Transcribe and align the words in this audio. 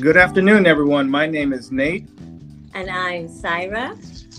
Good 0.00 0.16
afternoon, 0.16 0.64
everyone. 0.64 1.10
My 1.10 1.26
name 1.26 1.52
is 1.52 1.70
Nate. 1.70 2.08
And 2.72 2.88
I'm 2.88 3.28
Syra. 3.28 3.94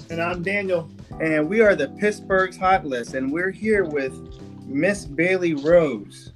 And 0.10 0.20
I'm 0.20 0.42
Daniel. 0.42 0.90
And 1.20 1.48
we 1.48 1.62
are 1.62 1.76
the 1.76 1.90
Pittsburgh's 1.90 2.58
Hot 2.58 2.84
List, 2.84 3.14
and 3.14 3.32
we're 3.32 3.52
here 3.52 3.86
with 3.86 4.12
Miss 4.66 5.06
Bailey 5.06 5.54
Rose. 5.54 6.34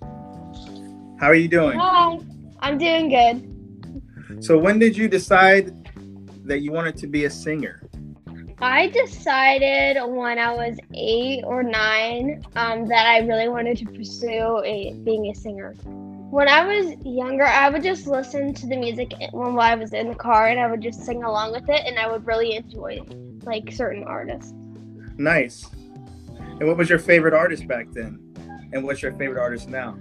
How 1.19 1.25
are 1.25 1.33
you 1.33 1.47
doing? 1.47 1.79
Hi, 1.79 2.19
I'm 2.59 2.77
doing 2.77 3.09
good. 3.09 4.43
So, 4.46 4.59
when 4.59 4.77
did 4.77 4.96
you 4.96 5.07
decide 5.07 5.73
that 6.46 6.60
you 6.60 6.71
wanted 6.71 6.96
to 6.97 7.07
be 7.07 7.25
a 7.25 7.29
singer? 7.32 7.82
I 8.60 8.89
decided 8.89 9.97
when 10.07 10.37
I 10.37 10.54
was 10.54 10.78
eight 10.93 11.43
or 11.46 11.64
nine 11.64 12.46
um, 12.55 12.86
that 12.86 13.07
I 13.07 13.25
really 13.25 13.50
wanted 13.50 13.78
to 13.79 13.86
pursue 13.86 14.61
a, 14.64 14.93
being 15.04 15.25
a 15.32 15.33
singer. 15.33 15.73
When 16.36 16.50
I 16.50 16.66
was 16.66 16.98
younger, 17.06 17.46
I 17.46 17.70
would 17.70 17.82
just 17.82 18.07
listen 18.07 18.54
to 18.56 18.68
the 18.68 18.75
music 18.75 19.14
when 19.32 19.57
I 19.57 19.74
was 19.75 19.94
in 19.94 20.10
the 20.10 20.16
car, 20.16 20.48
and 20.48 20.60
I 20.60 20.70
would 20.70 20.82
just 20.82 21.06
sing 21.06 21.24
along 21.24 21.54
with 21.54 21.70
it, 21.70 21.82
and 21.86 21.98
I 21.98 22.11
would 22.11 22.28
really 22.28 22.58
enjoy 22.58 23.00
like 23.44 23.71
certain 23.71 24.04
artists. 24.04 24.54
Nice. 25.18 25.66
And 26.38 26.68
what 26.68 26.75
was 26.75 26.89
your 26.89 27.00
favorite 27.00 27.34
artist 27.34 27.70
back 27.70 27.89
then? 27.94 28.20
And 28.74 28.84
what's 28.84 29.02
your 29.02 29.14
favorite 29.14 29.39
artist 29.39 29.70
now? 29.70 29.98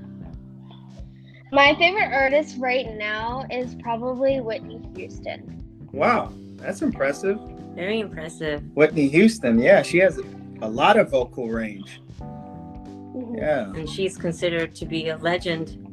My 1.53 1.73
favorite 1.77 2.13
artist 2.13 2.57
right 2.59 2.93
now 2.97 3.47
is 3.49 3.77
probably 3.77 4.41
Whitney 4.41 4.83
Houston. 4.97 5.65
Wow, 5.93 6.33
that's 6.57 6.83
impressive. 6.83 7.39
Very 7.77 8.01
impressive. 8.01 8.61
Whitney 8.75 9.07
Houston, 9.07 9.61
yeah, 9.61 9.83
she 9.83 9.99
has 9.99 10.19
a 10.63 10.69
lot 10.69 10.99
of 10.99 11.13
vocal 11.13 11.49
range. 11.49 12.01
Mhm. 12.19 13.39
Yeah. 13.39 13.73
And 13.73 13.89
she's 13.89 14.17
considered 14.17 14.75
to 14.75 14.85
be 14.85 15.11
a 15.11 15.17
legend 15.19 15.84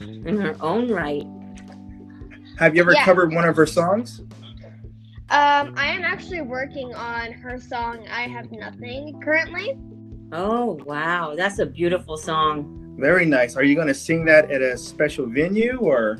in 0.00 0.36
her 0.36 0.56
own 0.60 0.90
right. 0.90 1.26
Have 2.58 2.74
you 2.74 2.82
ever 2.82 2.92
Yeah. 2.92 3.04
covered 3.04 3.34
one 3.34 3.46
of 3.46 3.56
her 3.56 3.66
songs? 3.66 4.20
Um, 5.28 5.74
I 5.76 5.88
am 5.88 6.04
actually 6.04 6.40
working 6.42 6.94
on 6.94 7.32
her 7.32 7.58
song 7.58 8.06
"I 8.08 8.22
Have 8.22 8.52
Nothing" 8.52 9.20
currently. 9.20 9.76
Oh, 10.32 10.78
wow. 10.84 11.34
That's 11.36 11.58
a 11.58 11.66
beautiful 11.66 12.16
song. 12.16 12.96
Very 12.98 13.26
nice. 13.26 13.56
Are 13.56 13.64
you 13.64 13.74
going 13.74 13.88
to 13.88 13.94
sing 13.94 14.24
that 14.26 14.50
at 14.50 14.62
a 14.62 14.76
special 14.78 15.26
venue 15.26 15.78
or? 15.78 16.18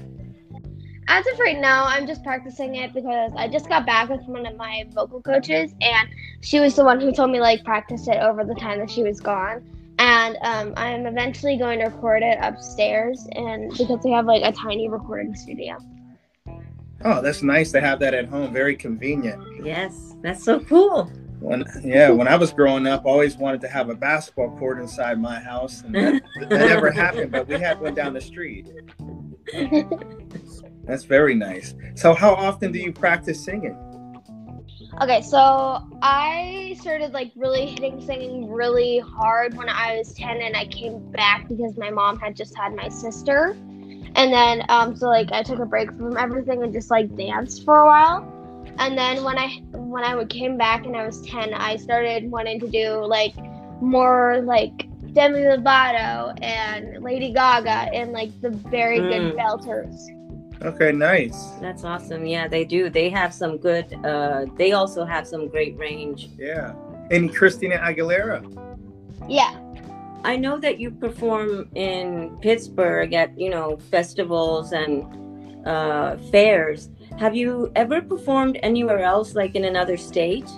As 1.08 1.24
of 1.28 1.38
right 1.38 1.58
now, 1.58 1.84
I'm 1.86 2.06
just 2.06 2.24
practicing 2.24 2.74
it 2.74 2.92
because 2.92 3.30
I 3.36 3.46
just 3.48 3.68
got 3.68 3.86
back 3.86 4.08
with 4.08 4.22
one 4.22 4.44
of 4.44 4.56
my 4.56 4.84
vocal 4.92 5.22
coaches, 5.22 5.72
and 5.80 6.08
she 6.40 6.58
was 6.58 6.74
the 6.74 6.84
one 6.84 7.00
who 7.00 7.12
told 7.12 7.30
me 7.30 7.40
like 7.40 7.64
practice 7.64 8.08
it 8.08 8.16
over 8.16 8.42
the 8.44 8.56
time 8.56 8.80
that 8.80 8.90
she 8.90 9.05
was 9.05 9.20
gone. 9.20 9.62
And 9.98 10.36
um, 10.42 10.75
I'm 10.77 11.06
eventually 11.06 11.56
going 11.56 11.78
to 11.78 11.86
record 11.86 12.22
it 12.22 12.39
upstairs, 12.42 13.27
and 13.33 13.70
because 13.70 14.00
we 14.05 14.11
have 14.12 14.27
like 14.27 14.42
a 14.44 14.52
tiny 14.52 14.89
recording 14.89 15.34
studio. 15.34 15.78
Oh, 17.05 17.22
that's 17.22 17.42
nice 17.42 17.72
to 17.72 17.80
have 17.80 17.98
that 18.00 18.14
at 18.14 18.27
home. 18.27 18.52
Very 18.52 18.77
convenient. 18.77 19.42
Yes, 19.64 20.14
that's 20.22 20.44
so 20.44 20.61
cool. 20.61 21.11
When 21.41 21.64
yeah, 21.83 22.11
when 22.11 22.28
I 22.28 22.36
was 22.36 22.52
growing 22.52 22.86
up, 22.86 23.06
I 23.06 23.11
always 23.11 23.36
wanted 23.36 23.61
to 23.62 23.69
have 23.69 23.91
a 23.91 23.94
basketball 23.94 24.56
court 24.58 24.78
inside 24.80 25.20
my 25.20 25.39
house, 25.39 25.83
and 25.83 25.94
that, 25.94 26.22
that 26.41 26.50
never 26.50 26.91
happened. 26.92 27.30
But 27.30 27.47
we 27.47 27.58
had 27.58 27.80
one 27.80 27.94
down 27.94 28.14
the 28.14 28.20
street. 28.20 28.70
That's 30.84 31.05
very 31.05 31.34
nice. 31.34 31.74
So, 31.94 32.14
how 32.14 32.34
often 32.34 32.72
do 32.72 32.78
you 32.78 32.92
practice 32.92 33.44
singing? 33.44 33.77
Okay, 35.00 35.20
so 35.22 35.80
I 36.02 36.75
started 36.80 37.12
like 37.12 37.33
really 37.36 37.66
hitting 37.66 38.00
singing 38.00 38.48
really 38.50 38.98
hard 38.98 39.55
when 39.55 39.69
I 39.69 39.97
was 39.98 40.14
10 40.14 40.41
and 40.41 40.56
I 40.56 40.66
came 40.66 41.00
back 41.12 41.47
because 41.48 41.77
my 41.77 41.91
mom 41.91 42.19
had 42.19 42.36
just 42.36 42.56
had 42.56 42.75
my 42.75 42.89
sister. 42.89 43.58
And 44.14 44.33
then 44.33 44.62
um 44.69 44.97
so 44.97 45.08
like 45.08 45.33
I 45.33 45.42
took 45.42 45.58
a 45.61 45.67
break 45.67 45.92
from 45.97 46.17
everything 46.17 46.62
and 46.62 46.72
just 46.72 46.91
like 46.91 47.14
danced 47.17 47.64
for 47.64 47.78
a 47.78 47.86
while. 47.86 48.27
And 48.78 48.97
then 48.97 49.22
when 49.24 49.39
I 49.39 49.51
when 49.73 50.05
I 50.05 50.24
came 50.27 50.57
back 50.57 50.86
and 50.86 50.96
I 50.96 51.05
was 51.07 51.20
10, 51.23 51.52
I 51.55 51.77
started 51.77 52.30
wanting 52.30 52.61
to 52.61 52.68
do 52.68 53.05
like 53.05 53.34
more 53.80 54.40
like 54.42 54.89
Demi 55.13 55.40
Lovato 55.40 56.33
and 56.42 57.02
Lady 57.02 57.33
Gaga 57.33 57.89
and 57.92 58.13
like 58.13 58.30
the 58.40 58.51
very 58.51 59.02
good 59.02 59.24
Mm. 59.24 59.36
belters. 59.36 60.11
Okay, 60.62 60.92
nice. 60.92 61.50
That's 61.61 61.84
awesome. 61.84 62.27
Yeah, 62.27 62.48
they 62.48 62.64
do. 62.64 62.89
They 62.89 63.11
have 63.11 63.33
some 63.34 63.58
good, 63.58 63.92
uh, 64.05 64.46
they 64.56 64.72
also 64.72 65.05
have 65.05 65.27
some 65.27 65.48
great 65.48 65.77
range. 65.77 66.28
Yeah. 66.39 66.74
And 67.11 67.34
Christina 67.34 67.78
Aguilera? 67.78 68.42
Yeah. 69.28 69.61
I 70.24 70.36
know 70.36 70.58
that 70.58 70.80
you 70.80 70.90
perform 70.90 71.68
in 71.74 72.36
Pittsburgh 72.40 73.12
at, 73.12 73.39
you 73.39 73.50
know, 73.50 73.77
festivals 73.90 74.72
and 74.72 75.66
uh, 75.66 76.16
fairs. 76.33 76.89
Have 77.18 77.36
you 77.36 77.70
ever 77.77 78.00
performed 78.02 78.58
anywhere 78.62 79.00
else, 79.00 79.34
like 79.34 79.55
in 79.55 79.64
another 79.64 79.96
state? 79.96 80.48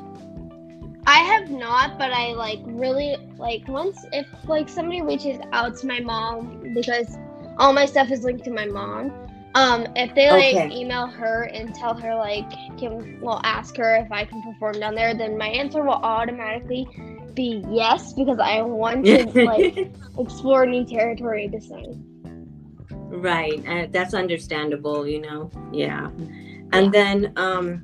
I 1.06 1.20
have 1.20 1.50
not, 1.50 1.98
but 1.98 2.12
I 2.12 2.32
like 2.34 2.60
really 2.64 3.16
like 3.38 3.66
once 3.68 4.04
if 4.12 4.26
like 4.46 4.68
somebody 4.68 5.02
reaches 5.02 5.38
out 5.52 5.76
to 5.78 5.86
my 5.86 6.00
mom 6.00 6.72
because 6.74 7.16
all 7.56 7.72
my 7.72 7.86
stuff 7.86 8.10
is 8.10 8.24
linked 8.24 8.44
to 8.44 8.50
my 8.50 8.66
mom. 8.66 9.27
Um, 9.54 9.86
if 9.96 10.14
they 10.14 10.30
like 10.30 10.54
Okay. 10.54 10.76
email 10.76 11.06
her 11.06 11.44
and 11.44 11.74
tell 11.74 11.94
her 11.94 12.14
like 12.14 12.48
can 12.78 13.20
well 13.20 13.40
ask 13.44 13.76
her 13.76 13.96
if 13.96 14.12
I 14.12 14.24
can 14.24 14.42
perform 14.42 14.80
down 14.80 14.94
there, 14.94 15.14
then 15.14 15.36
my 15.38 15.48
answer 15.48 15.82
will 15.82 15.94
automatically 15.94 16.86
be 17.34 17.64
yes 17.70 18.12
because 18.12 18.38
I 18.38 18.62
want 18.62 19.06
to 19.06 19.24
like 19.44 19.74
explore 20.18 20.66
new 20.66 20.84
territory 20.84 21.48
to 21.48 21.60
sing. 21.60 22.04
Right, 23.10 23.62
and 23.64 23.92
that's 23.92 24.14
understandable, 24.14 25.06
you 25.06 25.20
know. 25.20 25.50
Yeah. 25.72 26.10
And 26.72 26.92
then 26.92 27.32
um 27.36 27.82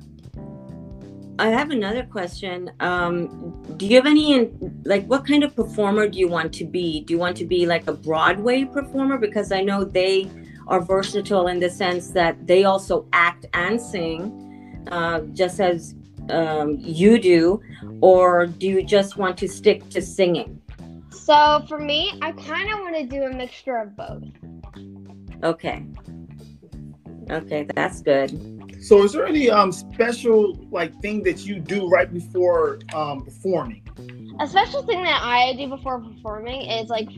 I 1.39 1.49
have 1.49 1.71
another 1.71 2.03
question. 2.03 2.71
Um 2.79 3.53
do 3.77 3.87
you 3.87 3.95
have 3.95 4.05
any 4.05 4.51
like 4.85 5.05
what 5.07 5.25
kind 5.25 5.43
of 5.43 5.55
performer 5.55 6.07
do 6.07 6.19
you 6.19 6.27
want 6.27 6.53
to 6.53 6.65
be? 6.65 7.01
Do 7.01 7.13
you 7.13 7.19
want 7.19 7.35
to 7.37 7.45
be 7.45 7.65
like 7.65 7.87
a 7.87 7.93
Broadway 7.93 8.65
performer 8.65 9.17
because 9.17 9.51
I 9.51 9.61
know 9.61 9.83
they 9.83 10.29
are 10.67 10.81
versatile 10.81 11.47
in 11.47 11.59
the 11.59 11.69
sense 11.69 12.11
that 12.11 12.47
they 12.47 12.63
also 12.63 13.07
act 13.13 13.45
and 13.53 13.81
sing 13.81 14.41
uh 14.91 15.21
just 15.33 15.59
as 15.59 15.95
um 16.29 16.77
you 16.79 17.19
do 17.19 17.61
or 18.01 18.47
do 18.47 18.67
you 18.67 18.83
just 18.83 19.17
want 19.17 19.37
to 19.37 19.47
stick 19.47 19.89
to 19.89 20.01
singing? 20.01 20.61
So 21.11 21.65
for 21.67 21.79
me, 21.79 22.11
I 22.21 22.31
kind 22.33 22.71
of 22.71 22.79
want 22.81 22.95
to 22.95 23.05
do 23.05 23.23
a 23.23 23.33
mixture 23.33 23.77
of 23.77 23.95
both. 23.95 24.23
Okay. 25.43 25.83
Okay, 27.31 27.67
that's 27.73 28.01
good. 28.01 28.29
So, 28.83 29.03
is 29.03 29.13
there 29.13 29.25
any 29.25 29.49
um 29.49 29.71
special 29.71 30.53
like 30.71 30.93
thing 31.01 31.23
that 31.23 31.45
you 31.45 31.59
do 31.59 31.87
right 31.87 32.13
before 32.13 32.79
um 32.93 33.25
performing? 33.25 33.81
a 34.39 34.47
special 34.47 34.83
thing 34.83 35.01
that 35.03 35.21
I 35.23 35.53
do 35.53 35.69
before 35.69 36.01
performing 36.01 36.69
is 36.69 36.89
like 36.89 37.09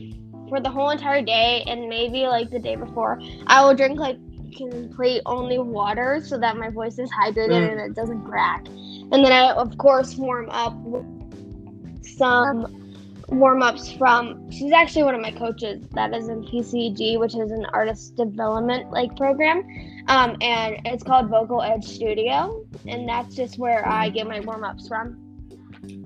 for 0.48 0.60
the 0.60 0.70
whole 0.70 0.90
entire 0.90 1.22
day 1.22 1.62
and 1.66 1.88
maybe 1.88 2.26
like 2.26 2.50
the 2.50 2.58
day 2.58 2.76
before, 2.76 3.20
I 3.46 3.64
will 3.64 3.74
drink 3.74 3.98
like 3.98 4.18
complete 4.56 5.22
only 5.26 5.58
water 5.58 6.20
so 6.24 6.38
that 6.38 6.56
my 6.56 6.70
voice 6.70 6.98
is 6.98 7.10
hydrated 7.12 7.50
Mm. 7.50 7.72
and 7.72 7.80
it 7.80 7.94
doesn't 7.94 8.24
crack. 8.24 8.66
And 8.66 9.24
then 9.24 9.32
I 9.32 9.52
of 9.52 9.76
course 9.78 10.16
warm 10.16 10.48
up 10.50 10.74
some 12.02 12.66
warm 13.28 13.62
ups 13.62 13.92
from 13.92 14.50
she's 14.50 14.72
actually 14.72 15.02
one 15.02 15.14
of 15.14 15.20
my 15.20 15.30
coaches 15.32 15.86
that 15.92 16.14
is 16.14 16.28
in 16.28 16.42
PCG, 16.44 17.18
which 17.18 17.34
is 17.34 17.50
an 17.50 17.66
artist 17.72 18.16
development 18.16 18.90
like 18.90 19.14
program. 19.16 19.62
Um, 20.08 20.36
and 20.40 20.80
it's 20.86 21.04
called 21.04 21.28
Vocal 21.28 21.62
Edge 21.62 21.84
Studio, 21.84 22.64
and 22.86 23.06
that's 23.06 23.34
just 23.34 23.58
where 23.58 23.86
I 23.86 24.08
get 24.08 24.26
my 24.26 24.40
warm 24.40 24.64
ups 24.64 24.88
from. 24.88 25.27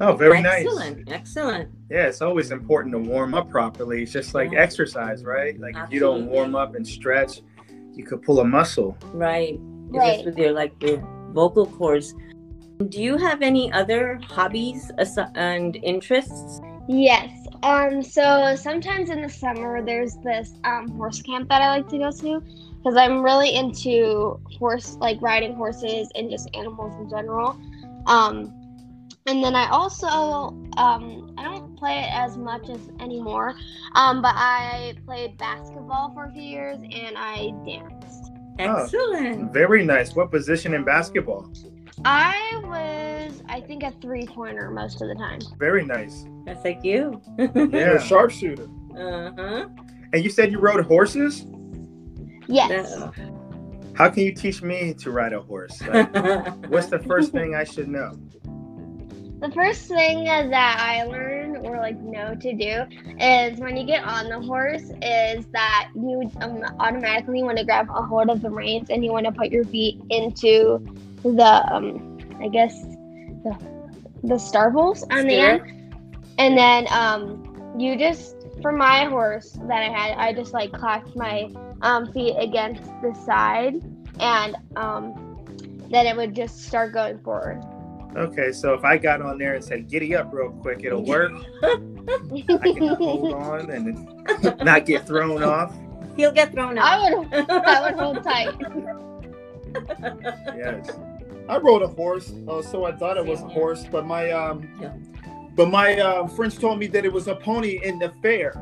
Oh, 0.00 0.14
very 0.14 0.42
nice. 0.42 0.64
excellent. 0.66 1.10
Excellent. 1.10 1.70
Yeah, 1.90 2.06
it's 2.06 2.22
always 2.22 2.50
important 2.50 2.92
to 2.92 2.98
warm 2.98 3.34
up 3.34 3.50
properly. 3.50 4.02
It's 4.02 4.12
just 4.12 4.34
like 4.34 4.52
Yeah. 4.52 4.60
exercise, 4.60 5.24
right? 5.24 5.58
Like 5.58 5.76
if 5.76 5.92
you 5.92 6.00
don't 6.00 6.26
warm 6.26 6.54
up 6.54 6.74
and 6.74 6.86
stretch, 6.86 7.40
you 7.94 8.04
could 8.04 8.22
pull 8.22 8.40
a 8.40 8.44
muscle. 8.44 8.96
Right. 9.12 9.58
Right. 9.60 10.14
Just 10.14 10.24
with 10.26 10.38
your 10.38 10.52
like 10.52 10.72
your 10.82 10.98
vocal 11.32 11.66
cords. 11.66 12.14
Do 12.88 13.02
you 13.02 13.16
have 13.16 13.42
any 13.42 13.72
other 13.72 14.18
hobbies 14.26 14.90
and 15.34 15.76
interests? 15.76 16.60
Yes. 16.88 17.30
Um. 17.62 18.02
So 18.02 18.56
sometimes 18.56 19.10
in 19.10 19.22
the 19.22 19.28
summer, 19.28 19.82
there's 19.84 20.16
this 20.24 20.52
um, 20.64 20.88
horse 20.96 21.22
camp 21.22 21.48
that 21.48 21.62
I 21.62 21.68
like 21.70 21.88
to 21.90 21.98
go 21.98 22.10
to 22.10 22.42
because 22.78 22.96
I'm 22.96 23.22
really 23.22 23.54
into 23.54 24.40
horse, 24.58 24.96
like 24.96 25.22
riding 25.22 25.54
horses 25.54 26.10
and 26.16 26.28
just 26.30 26.48
animals 26.54 26.92
in 27.00 27.08
general. 27.08 27.56
Um, 28.06 28.52
and 29.26 29.42
then 29.42 29.54
I 29.54 29.68
also 29.70 30.06
um, 30.76 31.34
I 31.38 31.44
don't 31.44 31.76
play 31.76 32.00
it 32.00 32.08
as 32.12 32.36
much 32.36 32.68
as 32.68 32.80
anymore. 33.00 33.54
Um, 33.94 34.22
but 34.22 34.34
I 34.36 34.94
played 35.06 35.36
basketball 35.38 36.12
for 36.14 36.24
a 36.24 36.32
few 36.32 36.42
years 36.42 36.78
and 36.82 37.16
I 37.16 37.52
danced. 37.64 38.32
Excellent. 38.58 39.52
Very 39.52 39.84
nice. 39.84 40.14
What 40.14 40.30
position 40.30 40.74
in 40.74 40.84
basketball? 40.84 41.50
I 42.04 42.60
was, 42.64 43.42
I 43.48 43.60
think, 43.60 43.82
a 43.82 43.92
three 44.02 44.26
pointer 44.26 44.70
most 44.70 45.00
of 45.02 45.08
the 45.08 45.14
time. 45.14 45.40
Very 45.58 45.84
nice. 45.84 46.24
That's 46.44 46.64
like 46.64 46.82
you. 46.84 47.20
You're 47.38 47.68
Yeah. 47.70 47.92
a 47.94 48.00
sharpshooter. 48.00 48.68
uh 48.96 49.30
huh. 49.36 49.68
And 50.12 50.22
you 50.22 50.28
said 50.30 50.50
you 50.52 50.58
rode 50.58 50.84
horses? 50.84 51.46
Yes. 52.48 52.94
How 53.94 54.10
can 54.10 54.24
you 54.24 54.32
teach 54.34 54.62
me 54.62 54.94
to 54.94 55.10
ride 55.10 55.32
a 55.32 55.40
horse? 55.40 55.80
Like, 55.82 56.12
what's 56.68 56.88
the 56.88 56.98
first 56.98 57.32
thing 57.32 57.54
I 57.54 57.64
should 57.64 57.88
know? 57.88 58.12
The 59.42 59.50
first 59.50 59.88
thing 59.88 60.22
that 60.24 60.76
I 60.78 61.02
learned 61.02 61.66
or 61.66 61.78
like 61.78 61.98
know 62.00 62.32
to 62.32 62.52
do 62.52 62.84
is 63.18 63.58
when 63.58 63.76
you 63.76 63.84
get 63.84 64.04
on 64.04 64.28
the 64.28 64.40
horse 64.40 64.88
is 65.02 65.46
that 65.52 65.88
you 65.96 66.30
um, 66.40 66.62
automatically 66.78 67.42
want 67.42 67.58
to 67.58 67.64
grab 67.64 67.88
a 67.90 68.02
hold 68.02 68.30
of 68.30 68.40
the 68.40 68.50
reins 68.50 68.88
and 68.88 69.04
you 69.04 69.10
want 69.10 69.26
to 69.26 69.32
put 69.32 69.50
your 69.50 69.64
feet 69.64 69.98
into 70.10 70.78
the 71.24 71.74
um 71.74 72.18
I 72.40 72.46
guess 72.46 72.72
the 73.42 73.58
the 74.22 74.36
starbles 74.36 75.02
on 75.10 75.26
the 75.26 75.34
end, 75.34 75.62
and 76.38 76.56
then 76.56 76.86
um 76.92 77.74
you 77.76 77.96
just 77.98 78.36
for 78.62 78.70
my 78.70 79.06
horse 79.06 79.58
that 79.66 79.82
I 79.82 79.90
had 79.90 80.18
I 80.18 80.32
just 80.34 80.52
like 80.52 80.70
clacked 80.72 81.16
my 81.16 81.50
um 81.80 82.12
feet 82.12 82.36
against 82.38 82.84
the 83.02 83.12
side 83.26 83.74
and 84.20 84.56
um 84.76 85.14
then 85.90 86.06
it 86.06 86.16
would 86.16 86.32
just 86.32 86.62
start 86.62 86.92
going 86.92 87.18
forward. 87.18 87.60
Okay, 88.16 88.52
so 88.52 88.74
if 88.74 88.84
I 88.84 88.98
got 88.98 89.22
on 89.22 89.38
there 89.38 89.54
and 89.54 89.64
said 89.64 89.88
"giddy 89.88 90.14
up" 90.14 90.32
real 90.32 90.50
quick, 90.50 90.84
it'll 90.84 91.04
work. 91.04 91.32
I 91.62 91.76
can 92.58 92.88
hold 92.96 93.32
on 93.32 93.70
and 93.70 94.58
not 94.64 94.84
get 94.86 95.06
thrown 95.06 95.42
off. 95.42 95.74
He'll 96.16 96.32
get 96.32 96.52
thrown 96.52 96.76
out. 96.76 96.84
I 96.84 97.14
would 97.14 97.50
I 97.50 97.80
would 97.90 97.98
hold 97.98 98.22
tight. 98.22 98.54
Yes. 100.54 100.90
I 101.48 101.56
rode 101.56 101.80
a 101.80 101.88
horse, 101.88 102.30
uh, 102.46 102.60
so 102.60 102.84
I 102.84 102.92
thought 102.92 103.16
it 103.16 103.24
was 103.24 103.40
a 103.40 103.48
horse, 103.48 103.86
but 103.90 104.04
my 104.04 104.30
um, 104.30 104.68
Yeah. 104.80 104.92
but 105.56 105.70
my 105.70 105.98
uh, 105.98 106.26
friends 106.28 106.58
told 106.58 106.78
me 106.78 106.86
that 106.88 107.06
it 107.06 107.12
was 107.12 107.26
a 107.26 107.34
pony 107.34 107.80
in 107.82 107.98
the 107.98 108.10
fair. 108.22 108.52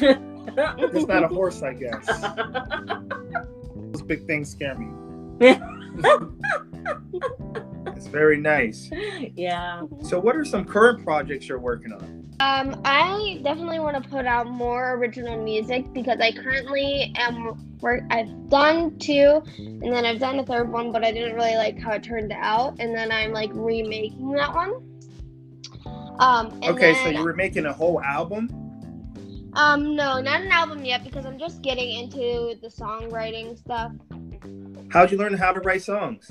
It's 0.56 1.06
not 1.08 1.24
a 1.24 1.28
horse, 1.28 1.62
I 1.62 1.72
guess. 1.74 2.06
Those 3.92 4.02
big 4.02 4.26
things 4.26 4.50
scare 4.50 4.76
me. 4.76 4.88
It's 7.96 8.06
very 8.06 8.38
nice. 8.40 8.90
yeah. 9.34 9.82
So, 10.02 10.18
what 10.18 10.36
are 10.36 10.44
some 10.44 10.64
current 10.64 11.04
projects 11.04 11.48
you're 11.48 11.58
working 11.58 11.92
on? 11.92 12.20
Um, 12.40 12.80
I 12.84 13.40
definitely 13.44 13.78
want 13.78 14.02
to 14.02 14.08
put 14.10 14.26
out 14.26 14.48
more 14.48 14.94
original 14.94 15.40
music 15.42 15.92
because 15.92 16.18
I 16.20 16.32
currently 16.32 17.12
am 17.16 17.78
work. 17.78 18.02
I've 18.10 18.48
done 18.48 18.98
two, 18.98 19.40
and 19.58 19.82
then 19.82 20.04
I've 20.04 20.18
done 20.18 20.40
a 20.40 20.44
third 20.44 20.70
one, 20.72 20.90
but 20.90 21.04
I 21.04 21.12
didn't 21.12 21.36
really 21.36 21.54
like 21.56 21.78
how 21.78 21.92
it 21.92 22.02
turned 22.02 22.32
out, 22.32 22.74
and 22.80 22.94
then 22.94 23.12
I'm 23.12 23.32
like 23.32 23.50
remaking 23.52 24.32
that 24.32 24.52
one. 24.52 24.72
Um, 26.18 26.46
and 26.62 26.64
Okay, 26.76 26.94
so 26.94 27.10
you 27.10 27.22
were 27.24 27.34
making 27.34 27.66
a 27.66 27.72
whole 27.72 28.00
album. 28.00 28.48
um, 29.54 29.94
no, 29.94 30.20
not 30.20 30.40
an 30.40 30.50
album 30.50 30.84
yet 30.84 31.04
because 31.04 31.24
I'm 31.26 31.38
just 31.38 31.62
getting 31.62 31.90
into 32.00 32.56
the 32.60 32.68
songwriting 32.68 33.56
stuff. 33.56 33.92
How'd 34.90 35.12
you 35.12 35.18
learn 35.18 35.34
how 35.34 35.52
to 35.52 35.60
write 35.60 35.82
songs? 35.82 36.30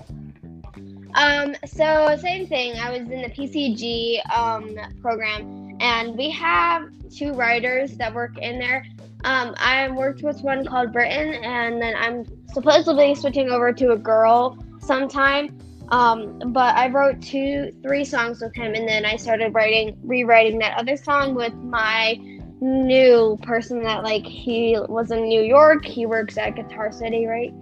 Um, 1.15 1.55
so 1.65 2.15
same 2.19 2.47
thing. 2.47 2.77
I 2.79 2.91
was 2.91 3.01
in 3.01 3.21
the 3.21 3.29
PCG 3.29 4.19
um 4.35 4.75
program, 5.01 5.77
and 5.79 6.17
we 6.17 6.31
have 6.31 6.89
two 7.09 7.33
writers 7.33 7.95
that 7.97 8.13
work 8.13 8.37
in 8.37 8.59
there. 8.59 8.85
Um, 9.23 9.55
I 9.57 9.89
worked 9.89 10.21
with 10.21 10.41
one 10.41 10.65
called 10.65 10.91
Britain, 10.91 11.33
and 11.43 11.81
then 11.81 11.95
I'm 11.95 12.25
supposedly 12.53 13.15
switching 13.15 13.49
over 13.49 13.71
to 13.71 13.91
a 13.91 13.97
girl 13.97 14.57
sometime. 14.79 15.57
Um, 15.89 16.39
but 16.47 16.75
I 16.75 16.89
wrote 16.89 17.21
two, 17.21 17.71
three 17.83 18.03
songs 18.03 18.41
with 18.41 18.55
him, 18.55 18.73
and 18.73 18.87
then 18.87 19.05
I 19.05 19.15
started 19.15 19.53
writing, 19.53 19.97
rewriting 20.03 20.59
that 20.59 20.77
other 20.77 20.97
song 20.97 21.35
with 21.35 21.53
my 21.55 22.19
new 22.61 23.37
person 23.43 23.83
that 23.83 24.03
like 24.03 24.25
he 24.25 24.77
was 24.87 25.11
in 25.11 25.27
New 25.27 25.41
York. 25.41 25.85
He 25.85 26.05
works 26.05 26.37
at 26.37 26.55
Guitar 26.55 26.91
City, 26.91 27.25
right? 27.25 27.53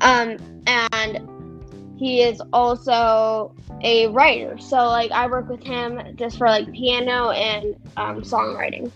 Um, 0.00 0.36
and 0.66 1.37
he 1.98 2.22
is 2.22 2.40
also 2.52 3.54
a 3.82 4.06
writer. 4.08 4.56
So 4.58 4.76
like 4.76 5.10
I 5.10 5.26
work 5.26 5.48
with 5.48 5.62
him 5.62 6.00
just 6.16 6.38
for 6.38 6.46
like 6.46 6.72
piano 6.72 7.30
and 7.30 7.74
um, 7.96 8.22
songwriting. 8.22 8.90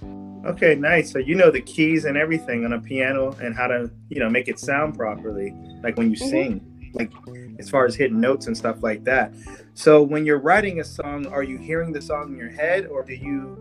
Okay, 0.47 0.75
nice. 0.75 1.13
So 1.13 1.19
you 1.19 1.35
know 1.35 1.51
the 1.51 1.61
keys 1.61 2.05
and 2.05 2.17
everything 2.17 2.65
on 2.65 2.73
a 2.73 2.81
piano 2.81 3.33
and 3.43 3.55
how 3.55 3.69
to, 3.69 3.91
you 4.09 4.21
know, 4.21 4.29
make 4.29 4.49
it 4.49 4.59
sound 4.59 4.97
properly, 4.97 5.53
like 5.83 5.97
when 5.97 6.11
you 6.11 6.17
Mhm. 6.17 6.31
sing, 6.31 6.91
like 6.95 7.11
as 7.59 7.69
far 7.71 7.87
as 7.87 7.95
hitting 7.95 8.21
notes 8.21 8.47
and 8.47 8.57
stuff 8.57 8.83
like 8.83 9.05
that. 9.05 9.33
So 9.75 10.03
when 10.03 10.25
you're 10.25 10.41
writing 10.41 10.81
a 10.81 10.85
song, 10.85 11.27
are 11.27 11.43
you 11.43 11.59
hearing 11.59 11.93
the 11.93 12.03
song 12.03 12.33
in 12.33 12.39
your 12.39 12.51
head 12.51 12.87
or 12.87 13.05
do 13.05 13.15
you 13.15 13.57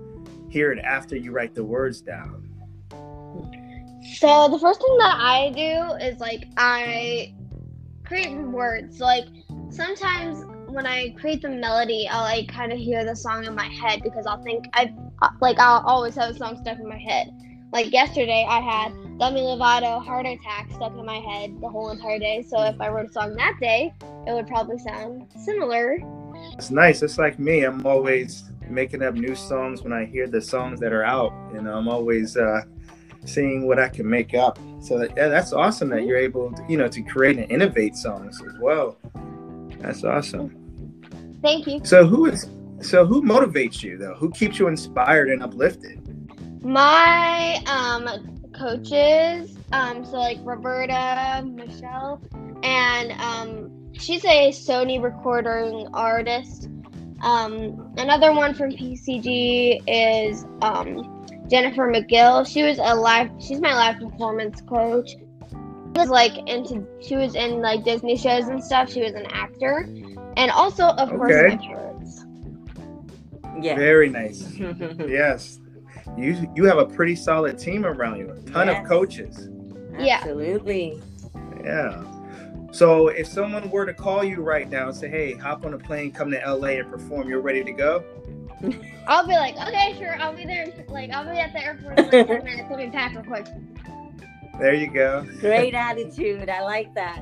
hear 0.50 0.72
it 0.72 0.80
after 0.80 1.16
you 1.16 1.32
write 1.32 1.54
the 1.56 1.64
words 1.64 2.02
down? 2.02 2.48
So 4.18 4.50
the 4.50 4.60
first 4.60 4.82
thing 4.82 4.98
that 5.00 5.18
I 5.20 5.52
do 5.56 6.06
is 6.06 6.20
like 6.20 6.48
I 6.58 7.34
create 8.12 8.38
words. 8.38 9.00
Like 9.00 9.26
sometimes 9.70 10.44
when 10.68 10.86
I 10.86 11.12
create 11.12 11.42
the 11.42 11.50
melody, 11.50 12.10
I'll 12.12 12.24
like 12.24 12.50
kind 12.50 12.74
of 12.74 12.78
hear 12.78 13.06
the 13.06 13.16
song 13.16 13.46
in 13.46 13.56
my 13.56 13.68
head 13.68 14.02
because 14.04 14.26
I'll 14.28 14.44
think 14.44 14.66
I 14.74 14.94
like 15.40 15.58
I'll 15.60 15.82
always 15.86 16.16
have 16.16 16.32
a 16.32 16.38
song 16.38 16.58
stuck 16.62 16.78
in 16.78 16.90
my 16.90 16.98
head. 16.98 17.30
Like 17.72 17.94
yesterday, 17.94 18.46
I 18.50 18.60
had 18.60 18.92
Demi 19.18 19.40
Lovato 19.40 20.04
"Heart 20.04 20.26
Attack" 20.26 20.72
stuck 20.74 20.92
in 20.92 21.06
my 21.06 21.20
head 21.20 21.56
the 21.62 21.70
whole 21.70 21.90
entire 21.90 22.20
day. 22.20 22.44
So 22.46 22.62
if 22.64 22.82
I 22.82 22.90
wrote 22.90 23.10
a 23.10 23.14
song 23.14 23.34
that 23.38 23.54
day, 23.62 23.94
it 24.28 24.34
would 24.34 24.48
probably 24.48 24.78
sound 24.78 25.28
similar. 25.46 25.98
It's 26.58 26.70
nice. 26.70 27.02
It's 27.04 27.18
like 27.18 27.40
me. 27.40 27.64
I'm 27.64 27.86
always 27.86 28.44
making 28.70 29.04
up 29.04 29.14
new 29.14 29.36
songs 29.36 29.84
when 29.84 29.94
I 29.94 30.04
hear 30.04 30.28
the 30.28 30.42
songs 30.42 30.82
that 30.82 30.92
are 30.92 31.06
out. 31.06 31.32
You 31.54 31.62
know, 31.62 31.78
I'm 31.78 31.88
always 31.88 32.36
uh, 32.36 32.64
seeing 33.26 33.68
what 33.68 33.80
I 33.80 33.90
can 33.90 34.10
make 34.10 34.34
up. 34.34 34.60
So 34.80 34.98
that, 35.00 35.16
yeah, 35.16 35.28
that's 35.28 35.54
awesome 35.54 35.90
that 35.90 36.06
you're 36.06 36.18
able, 36.18 36.52
to, 36.52 36.66
you 36.68 36.78
know, 36.78 36.88
to 36.88 37.02
create 37.02 37.38
and 37.38 37.50
innovate 37.52 37.96
songs 37.96 38.42
as 38.42 38.54
well. 38.60 38.98
That's 39.80 40.04
awesome. 40.04 40.58
Thank 41.42 41.68
you. 41.68 41.82
So 41.84 42.06
who 42.06 42.28
is 42.28 42.50
so 42.82 43.06
who 43.06 43.22
motivates 43.22 43.84
you 43.84 43.98
though? 43.98 44.16
Who 44.16 44.32
keeps 44.32 44.58
you 44.58 44.68
inspired 44.68 45.30
and 45.30 45.44
uplifted? 45.44 46.00
My 46.64 47.62
um 47.68 48.42
coaches, 48.54 49.58
um, 49.72 50.06
so 50.06 50.18
like 50.18 50.38
Roberta, 50.44 51.44
Michelle, 51.46 52.22
and 52.64 53.12
um, 53.14 53.92
she's 53.94 54.24
a 54.26 54.50
Sony 54.50 55.02
recording 55.02 55.88
artist. 55.94 56.70
Um, 57.22 57.94
another 57.98 58.34
one 58.34 58.54
from 58.54 58.72
PCG 58.72 59.82
is 59.88 60.46
um, 60.62 61.21
Jennifer 61.52 61.92
McGill. 61.92 62.48
She 62.48 62.64
was 62.64 62.80
a 62.80 62.96
live. 62.96 63.30
She's 63.40 63.60
my 63.60 63.74
live 63.74 64.00
performance 64.00 64.62
coach. 64.62 65.10
She 65.12 66.00
was 66.00 66.08
like 66.10 66.32
into. 66.50 66.88
She 67.02 67.18
was 67.18 67.36
in 67.36 67.62
like 67.62 67.84
Disney 67.84 68.16
shows 68.16 68.48
and 68.48 68.64
stuff. 68.64 68.90
She 68.90 69.02
was 69.02 69.12
an 69.14 69.26
actor, 69.28 69.80
and 70.38 70.50
also 70.52 70.86
of 70.86 71.10
course 71.10 71.34
Okay. 71.34 71.56
my 71.58 71.68
parents. 71.68 72.26
Yeah. 73.62 73.76
Very 73.76 74.10
nice. 74.10 74.54
yes. 75.08 75.60
You 76.18 76.50
you 76.56 76.64
have 76.64 76.78
a 76.78 76.86
pretty 76.86 77.16
solid 77.18 77.60
team 77.60 77.86
around 77.86 78.18
you. 78.20 78.30
A 78.32 78.42
ton 78.50 78.68
Yes. 78.68 78.82
of 78.82 78.88
coaches. 78.90 79.50
Yeah. 80.00 80.20
Absolutely. 80.22 81.02
Yeah. 81.64 82.02
So 82.72 83.10
if 83.10 83.28
someone 83.28 83.70
were 83.70 83.86
to 83.86 83.94
call 83.94 84.24
you 84.24 84.42
right 84.42 84.70
now 84.70 84.88
and 84.88 84.96
say, 84.96 85.10
"Hey, 85.10 85.34
hop 85.34 85.66
on 85.66 85.74
a 85.74 85.78
plane, 85.78 86.12
come 86.14 86.32
to 86.32 86.38
LA 86.40 86.80
and 86.80 86.90
perform," 86.90 87.28
you're 87.28 87.42
ready 87.42 87.62
to 87.66 87.74
go? 87.74 88.06
I'll 89.08 89.26
be 89.28 89.34
like, 89.34 89.56
okay, 89.56 89.96
sure, 89.98 90.20
I'll 90.20 90.36
be 90.36 90.46
there. 90.46 90.68
Like, 90.88 91.12
I'll 91.12 91.26
be 91.30 91.40
at 91.40 91.54
the 91.54 91.64
airport 91.64 92.00
in 92.00 92.10
like 92.10 92.28
ten 92.28 92.44
minutes. 92.44 92.70
Let 92.70 92.80
me 92.80 92.90
pack 92.90 93.14
real 93.16 93.24
quick. 93.24 93.48
There 94.60 94.74
you 94.74 94.88
go. 94.88 95.26
Great 95.40 95.74
attitude. 95.74 96.50
I 96.50 96.62
like 96.62 96.94
that. 96.94 97.20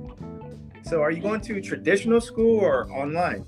So 0.86 1.02
are 1.02 1.10
you 1.10 1.20
going 1.20 1.40
to 1.40 1.60
traditional 1.60 2.20
school 2.20 2.60
or 2.60 2.88
online? 2.92 3.44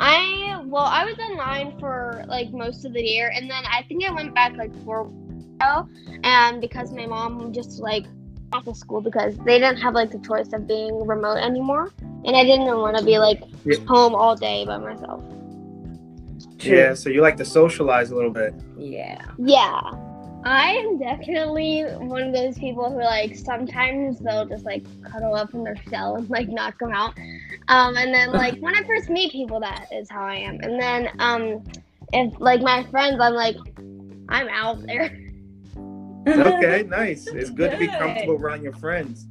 I 0.00 0.60
well, 0.66 0.82
I 0.82 1.04
was 1.04 1.16
online 1.16 1.78
for 1.78 2.24
like 2.26 2.50
most 2.50 2.84
of 2.84 2.92
the 2.92 3.00
year, 3.00 3.30
and 3.32 3.48
then 3.48 3.62
I 3.64 3.84
think 3.84 4.04
I 4.04 4.12
went 4.12 4.34
back 4.34 4.56
like 4.56 4.74
four 4.84 5.04
weeks 5.04 5.44
ago, 5.44 5.64
um, 5.64 6.20
and 6.24 6.60
because 6.60 6.92
my 6.92 7.06
mom 7.06 7.52
just 7.52 7.78
like 7.78 8.06
off 8.52 8.66
of 8.66 8.76
school 8.76 9.00
because 9.00 9.36
they 9.38 9.60
didn't 9.60 9.76
have 9.76 9.94
like 9.94 10.10
the 10.10 10.18
choice 10.18 10.52
of 10.52 10.66
being 10.66 11.06
remote 11.06 11.38
anymore, 11.38 11.92
and 12.24 12.36
I 12.36 12.44
didn't 12.44 12.66
want 12.78 12.96
to 12.96 13.04
be 13.04 13.18
like 13.18 13.42
Yeah. 13.64 13.76
home 13.86 14.14
all 14.14 14.36
day 14.36 14.64
by 14.64 14.78
myself. 14.78 15.22
Yeah, 16.60 16.94
so 16.94 17.08
you 17.08 17.22
like 17.22 17.36
to 17.36 17.44
socialize 17.44 18.10
a 18.10 18.14
little 18.16 18.32
bit. 18.32 18.54
Yeah. 18.76 19.24
Yeah. 19.38 19.80
I 20.44 20.70
am 20.72 20.98
definitely 20.98 21.82
one 21.82 22.22
of 22.22 22.32
those 22.32 22.56
people 22.58 22.90
who 22.90 22.98
like 23.02 23.36
sometimes 23.36 24.18
they'll 24.18 24.46
just 24.46 24.64
like 24.64 24.84
cuddle 25.04 25.34
up 25.34 25.52
in 25.52 25.62
their 25.64 25.76
shell 25.90 26.16
and 26.16 26.30
like 26.30 26.48
not 26.48 26.78
come 26.78 26.92
out. 26.92 27.14
Um, 27.68 27.96
and 27.96 28.14
then 28.14 28.32
like 28.32 28.58
when 28.60 28.74
I 28.74 28.82
first 28.84 29.08
meet 29.10 29.32
people, 29.32 29.60
that 29.60 29.88
is 29.92 30.08
how 30.10 30.22
I 30.22 30.36
am. 30.36 30.58
And 30.60 30.80
then 30.80 31.10
um, 31.18 31.62
if 32.12 32.32
like 32.38 32.60
my 32.62 32.84
friends, 32.84 33.18
I'm 33.20 33.34
like, 33.34 33.56
I'm 34.28 34.48
out 34.48 34.84
there. 34.86 35.16
Okay, 36.26 36.82
nice. 36.88 37.26
It's 37.26 37.50
good 37.50 37.72
to 37.72 37.76
be 37.76 37.88
comfortable 37.88 38.34
around 38.34 38.62
your 38.62 38.74
friends. 38.74 39.26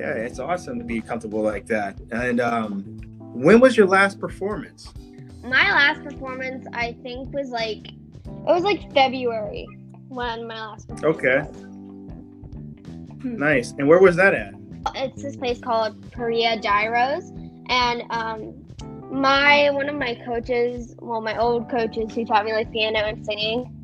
Yeah, 0.00 0.12
it's 0.14 0.38
awesome 0.38 0.78
to 0.78 0.84
be 0.84 1.02
comfortable 1.02 1.42
like 1.42 1.66
that. 1.66 2.00
And 2.10 2.40
um, 2.40 2.80
when 3.34 3.60
was 3.60 3.76
your 3.76 3.86
last 3.86 4.18
performance? 4.18 4.90
My 5.44 5.70
last 5.72 6.02
performance, 6.02 6.66
I 6.72 6.96
think, 7.02 7.34
was 7.34 7.50
like 7.50 7.88
it 7.88 8.46
was 8.46 8.62
like 8.62 8.90
February 8.94 9.66
when 10.08 10.46
my 10.46 10.68
last 10.68 10.88
performance 10.88 11.18
Okay. 11.18 11.40
was. 11.50 11.66
Nice. 13.24 13.72
And 13.72 13.86
where 13.86 13.98
was 13.98 14.16
that 14.16 14.32
at? 14.32 14.54
It's 14.94 15.22
this 15.22 15.36
place 15.36 15.58
called 15.60 16.10
Perea 16.12 16.58
Gyros, 16.62 17.30
and 17.68 18.02
um, 18.08 18.54
my 19.12 19.68
one 19.68 19.90
of 19.90 19.96
my 19.96 20.14
coaches, 20.24 20.94
well, 20.98 21.20
my 21.20 21.36
old 21.36 21.68
coaches 21.68 22.14
who 22.14 22.24
taught 22.24 22.46
me 22.46 22.54
like 22.54 22.72
piano 22.72 23.00
and 23.00 23.22
singing. 23.26 23.76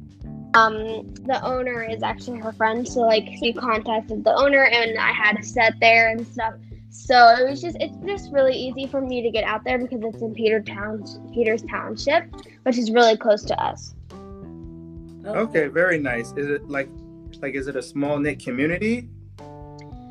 Um, 0.56 1.12
the 1.26 1.38
owner 1.44 1.82
is 1.82 2.02
actually 2.02 2.38
her 2.38 2.52
friend, 2.52 2.88
so 2.88 3.00
like 3.00 3.28
she 3.38 3.52
contacted 3.52 4.24
the 4.24 4.34
owner, 4.34 4.64
and 4.64 4.98
I 4.98 5.12
had 5.12 5.38
a 5.38 5.42
set 5.42 5.74
there 5.80 6.08
and 6.08 6.26
stuff. 6.26 6.54
So 6.88 7.14
it 7.38 7.50
was 7.50 7.60
just 7.60 7.76
it's 7.78 7.96
just 8.06 8.32
really 8.32 8.56
easy 8.56 8.86
for 8.86 9.02
me 9.02 9.20
to 9.20 9.30
get 9.30 9.44
out 9.44 9.64
there 9.64 9.78
because 9.78 10.00
it's 10.02 10.22
in 10.22 10.32
Peter 10.34 10.62
Towns, 10.62 11.20
Peters 11.34 11.62
Township, 11.70 12.24
which 12.62 12.78
is 12.78 12.90
really 12.90 13.18
close 13.18 13.44
to 13.44 13.62
us. 13.62 13.94
Okay, 15.26 15.66
very 15.66 15.98
nice. 15.98 16.32
Is 16.36 16.48
it 16.48 16.68
like 16.70 16.88
like 17.42 17.54
is 17.54 17.66
it 17.68 17.76
a 17.76 17.82
small 17.82 18.18
knit 18.18 18.42
community? 18.42 19.10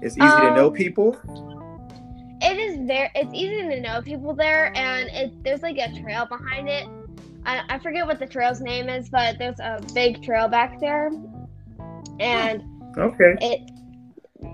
It's 0.04 0.16
easy 0.16 0.42
to 0.42 0.52
know 0.52 0.68
Um, 0.68 0.74
people. 0.74 1.18
It 2.42 2.58
is 2.60 2.86
very 2.86 3.10
it's 3.16 3.34
easy 3.34 3.62
to 3.62 3.82
know 3.82 4.02
people 4.04 4.36
there, 4.36 4.72
and 4.78 5.10
it 5.10 5.44
there's 5.44 5.64
like 5.64 5.78
a 5.78 5.92
trail 6.00 6.28
behind 6.28 6.70
it. 6.70 6.86
I, 7.46 7.64
I 7.70 7.80
forget 7.80 8.06
what 8.06 8.20
the 8.20 8.26
trail's 8.26 8.62
name 8.62 8.90
is, 8.90 9.10
but 9.10 9.38
there's 9.38 9.60
a 9.60 9.80
big 9.94 10.22
trail 10.24 10.48
back 10.48 10.80
there, 10.80 11.12
and 12.20 12.64
Okay. 12.98 13.36
it 13.42 13.72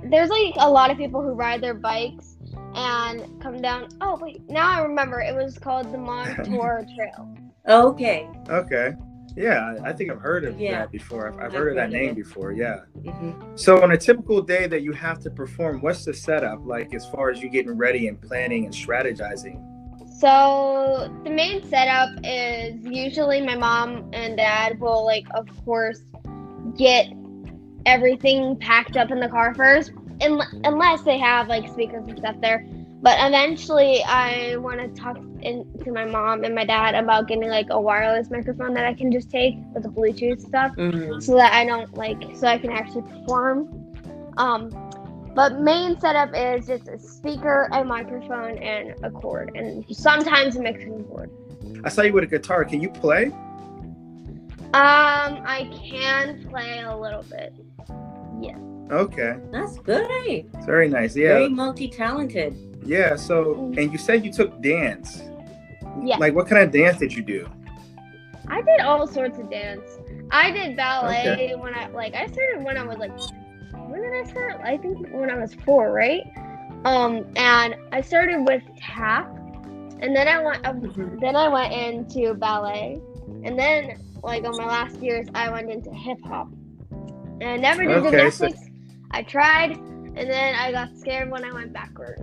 there's 0.10 0.30
like 0.30 0.54
a 0.58 0.70
lot 0.70 0.90
of 0.92 0.98
people 0.98 1.22
who 1.22 1.34
ride 1.34 1.62
their 1.62 1.74
bikes 1.74 2.38
and 2.76 3.42
come 3.42 3.62
down. 3.62 3.88
Oh 4.02 4.18
wait, 4.22 4.42
now 4.50 4.70
I 4.80 4.82
remember. 4.82 5.20
It 5.22 5.36
was 5.36 5.58
called 5.58 5.92
the 5.94 5.98
Montour 5.98 6.86
Trail. 6.96 7.36
Okay. 7.68 8.28
Okay. 8.50 8.94
Yeah, 9.38 9.76
I 9.84 9.90
I 9.90 9.94
think 9.94 10.12
I've 10.12 10.20
heard 10.20 10.44
of 10.44 10.60
Yeah. 10.60 10.80
that 10.80 10.92
before. 10.92 11.28
I've, 11.30 11.36
I've 11.36 11.42
I've 11.46 11.54
heard 11.54 11.70
of 11.70 11.76
that 11.76 11.92
name 11.92 12.10
it. 12.10 12.16
before. 12.16 12.52
Yeah. 12.52 12.80
hmm 13.06 13.32
So 13.56 13.82
on 13.82 13.92
a 13.92 13.98
typical 13.98 14.42
day 14.42 14.68
that 14.68 14.82
you 14.82 14.92
have 14.92 15.20
to 15.22 15.30
perform, 15.30 15.82
what's 15.82 16.04
the 16.04 16.14
setup 16.14 16.66
like 16.66 16.94
as 16.94 17.06
far 17.08 17.30
as 17.30 17.42
you 17.42 17.50
getting 17.50 17.78
ready 17.78 18.08
and 18.08 18.20
planning 18.22 18.66
and 18.66 18.74
strategizing? 18.74 19.66
So 20.22 21.12
the 21.24 21.32
main 21.32 21.68
setup 21.68 22.10
is 22.24 22.76
usually 22.86 23.42
my 23.42 23.56
mom 23.56 24.08
and 24.14 24.38
dad 24.38 24.80
will 24.80 25.04
like 25.04 25.26
of 25.34 25.48
course 25.66 26.00
get 26.78 27.08
everything 27.88 28.56
packed 28.58 28.98
up 28.98 29.10
in 29.10 29.20
the 29.20 29.28
car 29.28 29.56
first, 29.56 29.94
un- 30.22 30.62
unless 30.64 31.02
they 31.02 31.18
have 31.18 31.48
like 31.48 31.68
speakers 31.70 32.08
and 32.08 32.20
stuff 32.20 32.36
there. 32.40 32.64
But 33.02 33.18
eventually, 33.20 34.04
I 34.04 34.58
want 34.58 34.80
to 34.80 35.02
talk 35.02 35.18
in, 35.42 35.66
to 35.84 35.92
my 35.92 36.06
mom 36.06 36.44
and 36.44 36.54
my 36.54 36.66
dad 36.66 36.94
about 36.94 37.28
getting 37.28 37.50
like 37.50 37.72
a 37.72 37.82
wireless 37.82 38.30
microphone 38.30 38.76
that 38.76 38.86
I 38.86 38.94
can 38.94 39.12
just 39.12 39.32
take 39.32 39.56
with 39.74 39.82
the 39.82 39.90
Bluetooth 39.90 40.40
stuff, 40.40 40.72
hmm 40.76 41.20
so 41.20 41.36
that 41.36 41.52
I 41.52 41.66
don't 41.66 41.92
like 41.98 42.36
so 42.36 42.46
I 42.46 42.60
can 42.60 42.70
actually 42.70 43.10
perform. 43.10 43.88
Um, 44.38 44.70
but 45.34 45.60
main 45.60 46.00
setup 46.00 46.32
is 46.36 46.68
just 46.68 46.88
a 46.88 46.98
speaker, 47.00 47.68
a 47.72 47.84
microphone, 47.84 48.58
and 48.58 48.94
a 49.04 49.10
cord, 49.12 49.52
and 49.56 49.86
sometimes 49.96 50.56
a 50.56 50.62
mixing 50.62 51.04
board. 51.04 51.30
I 51.84 51.90
saw 51.90 52.02
you 52.02 52.14
with 52.14 52.24
a 52.24 52.28
guitar. 52.28 52.66
Can 52.66 52.82
you 52.82 52.90
play? 52.90 53.32
Um, 54.74 55.42
I 55.46 55.70
can 55.74 56.48
play 56.50 56.80
a 56.82 56.96
little 56.96 57.24
bit. 57.24 57.54
Yeah. 58.42 58.58
Okay. 58.92 59.38
That's 59.52 59.78
good. 59.80 60.10
eh? 60.28 60.44
Very 60.66 60.88
nice. 60.88 61.16
Yeah. 61.16 61.34
Very 61.34 61.50
multi-talented. 61.50 62.56
Yeah. 62.86 63.16
So, 63.16 63.72
and 63.78 63.92
you 63.92 63.98
said 63.98 64.24
you 64.26 64.32
took 64.32 64.62
dance. 64.62 65.24
Yeah. 66.02 66.18
Like, 66.18 66.34
what 66.36 66.48
kind 66.48 66.64
of 66.64 66.72
dance 66.72 66.98
did 67.00 67.14
you 67.14 67.22
do? 67.24 67.50
I 68.48 68.62
did 68.62 68.80
all 68.82 69.08
sorts 69.08 69.38
of 69.40 69.50
dance. 69.50 69.98
I 70.32 70.52
did 70.52 70.76
ballet 70.78 71.30
Okay. 71.32 71.56
when 71.56 71.74
I 71.76 71.88
like 71.88 72.14
I 72.16 72.28
started 72.28 72.64
when 72.64 72.78
I 72.78 72.84
was 72.84 72.98
like 72.98 73.12
when 73.92 74.02
did 74.02 74.14
I 74.14 74.30
start? 74.30 74.62
I 74.64 74.78
think 74.78 75.10
when 75.12 75.30
I 75.30 75.38
was 75.38 75.54
four, 75.54 75.92
right? 75.92 76.24
Um, 76.86 77.26
and 77.36 77.76
I 77.92 78.02
started 78.02 78.46
with 78.48 78.64
tap, 78.80 79.28
and 80.00 80.16
then 80.16 80.28
I 80.28 80.42
went 80.44 80.66
um, 80.66 80.82
Mhm. 80.82 81.20
then 81.22 81.36
I 81.36 81.48
went 81.48 81.74
into 81.74 82.34
ballet, 82.34 83.00
and 83.44 83.58
then 83.60 83.98
like 84.24 84.44
on 84.46 84.56
my 84.58 84.66
last 84.66 84.98
years 85.02 85.28
I 85.36 85.52
went 85.52 85.70
into 85.70 85.92
hip 85.92 86.18
hop. 86.24 86.48
And 87.42 87.44
I 87.50 87.58
never 87.58 87.84
did 87.84 87.92
Okay, 87.98 88.30
so- 88.30 88.48
gymnastics. 88.48 88.70
I 89.12 89.24
tried, 89.24 89.72
and 89.72 90.16
then 90.18 90.56
I 90.56 90.72
got 90.72 90.96
scared 90.98 91.30
when 91.32 91.44
I 91.44 91.52
went 91.52 91.74
backwards. 91.74 92.22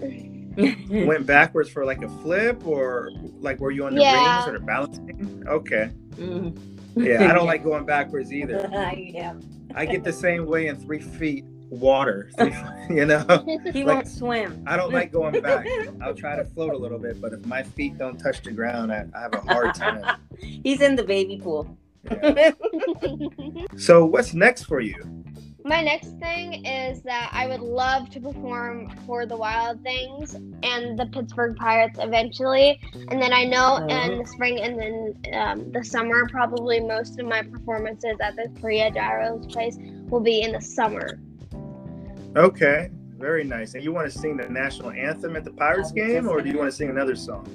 Went 0.88 1.26
backwards 1.26 1.68
for 1.68 1.84
like 1.84 2.02
a 2.04 2.08
flip, 2.22 2.64
or 2.64 3.10
like 3.40 3.58
were 3.58 3.72
you 3.72 3.86
on 3.86 3.94
the 3.96 4.02
Yeah. 4.02 4.36
rings 4.46 4.48
or 4.48 4.58
the 4.60 4.64
balancing? 4.64 5.42
Okay. 5.48 5.90
Mhm. 6.12 6.56
Yeah, 6.94 7.28
I 7.28 7.34
don't 7.34 7.46
like 7.52 7.64
going 7.64 7.84
backwards 7.84 8.32
either. 8.32 8.68
yeah. 8.96 9.34
I 9.74 9.86
get 9.86 10.04
the 10.04 10.12
same 10.12 10.46
way 10.46 10.68
in 10.68 10.76
three 10.76 11.00
feet 11.00 11.44
water. 11.70 12.30
You 12.90 13.06
know, 13.06 13.24
He 13.72 13.82
Like- 13.82 13.96
won't 13.96 14.08
swim. 14.08 14.62
I 14.66 14.76
don't 14.76 14.92
like 14.92 15.10
going 15.10 15.40
back. 15.40 15.66
I'll 16.02 16.14
try 16.14 16.36
to 16.36 16.44
float 16.44 16.74
a 16.74 16.76
little 16.76 16.98
bit, 16.98 17.18
but 17.20 17.32
if 17.32 17.44
my 17.46 17.62
feet 17.62 17.96
don't 17.96 18.18
touch 18.18 18.42
the 18.42 18.52
ground, 18.52 18.92
I, 18.92 19.06
I 19.16 19.20
have 19.20 19.32
a 19.32 19.40
hard 19.40 19.74
time. 19.74 20.04
He's 20.38 20.82
in 20.82 20.94
the 20.94 21.02
baby 21.02 21.40
pool. 21.42 21.76
Yeah. 22.10 22.50
So, 23.78 24.04
what's 24.04 24.34
next 24.34 24.64
for 24.64 24.80
you? 24.80 24.94
My 25.66 25.80
next 25.80 26.18
thing 26.18 26.66
is 26.66 27.00
that 27.04 27.30
I 27.32 27.46
would 27.46 27.62
love 27.62 28.10
to 28.10 28.20
perform 28.20 28.90
for 29.06 29.24
the 29.24 29.34
Wild 29.34 29.82
Things 29.82 30.34
and 30.62 30.98
the 30.98 31.06
Pittsburgh 31.06 31.56
Pirates 31.56 31.98
eventually. 32.02 32.78
And 33.08 33.20
then 33.20 33.32
I 33.32 33.44
know 33.44 33.76
in 33.76 34.18
the 34.18 34.26
spring 34.26 34.60
and 34.60 34.78
then 34.78 35.32
um, 35.32 35.72
the 35.72 35.82
summer, 35.82 36.28
probably 36.28 36.80
most 36.80 37.18
of 37.18 37.24
my 37.24 37.40
performances 37.40 38.16
at 38.20 38.36
the 38.36 38.52
Korea 38.60 38.90
Gyros 38.90 39.46
place 39.46 39.78
will 40.10 40.20
be 40.20 40.42
in 40.42 40.52
the 40.52 40.60
summer. 40.60 41.18
Okay, 42.36 42.90
very 43.16 43.42
nice. 43.42 43.72
And 43.72 43.82
you 43.82 43.90
want 43.90 44.12
to 44.12 44.18
sing 44.18 44.36
the 44.36 44.46
national 44.50 44.90
anthem 44.90 45.34
at 45.34 45.44
the 45.44 45.52
Pirates 45.52 45.92
game, 45.92 46.28
or 46.28 46.42
do 46.42 46.50
you 46.50 46.58
want 46.58 46.70
to 46.70 46.76
sing 46.76 46.90
another 46.90 47.16
song? 47.16 47.48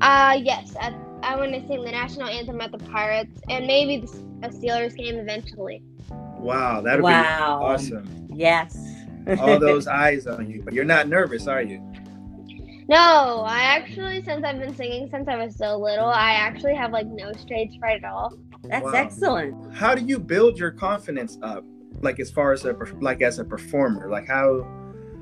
Uh, 0.00 0.40
yes, 0.42 0.74
at, 0.80 0.94
I 1.22 1.36
want 1.36 1.52
to 1.52 1.60
sing 1.68 1.84
the 1.84 1.90
national 1.90 2.28
anthem 2.28 2.62
at 2.62 2.72
the 2.72 2.78
Pirates 2.78 3.42
and 3.50 3.66
maybe 3.66 4.06
the, 4.06 4.08
a 4.42 4.48
Steelers 4.48 4.96
game 4.96 5.16
eventually. 5.16 5.82
Wow, 6.44 6.82
that'd 6.82 7.02
Wow. 7.02 7.58
be 7.58 7.64
awesome. 7.64 8.28
Yes. 8.28 8.76
All 9.40 9.58
those 9.58 9.86
eyes 9.86 10.26
on 10.26 10.50
you, 10.50 10.60
but 10.62 10.74
you're 10.74 10.84
not 10.84 11.08
nervous, 11.08 11.46
are 11.46 11.62
you? 11.62 11.80
No, 12.86 13.42
I 13.46 13.62
actually, 13.62 14.22
since 14.22 14.44
I've 14.44 14.58
been 14.58 14.76
singing 14.76 15.08
since 15.10 15.26
I 15.26 15.42
was 15.42 15.56
so 15.56 15.78
little, 15.78 16.06
I 16.06 16.32
actually 16.32 16.74
have 16.74 16.92
like 16.92 17.06
no 17.06 17.32
stage 17.32 17.78
fright 17.78 18.04
at 18.04 18.12
all. 18.12 18.34
That's 18.64 18.84
Wow. 18.84 18.92
excellent. 18.94 19.74
How 19.74 19.94
do 19.94 20.04
you 20.04 20.18
build 20.18 20.58
your 20.58 20.70
confidence 20.70 21.38
up? 21.40 21.64
Like 22.02 22.20
as 22.20 22.30
far 22.30 22.52
as 22.52 22.66
a 22.66 22.76
like 23.00 23.22
as 23.22 23.38
a 23.38 23.44
performer, 23.44 24.10
like 24.10 24.26
how 24.26 24.66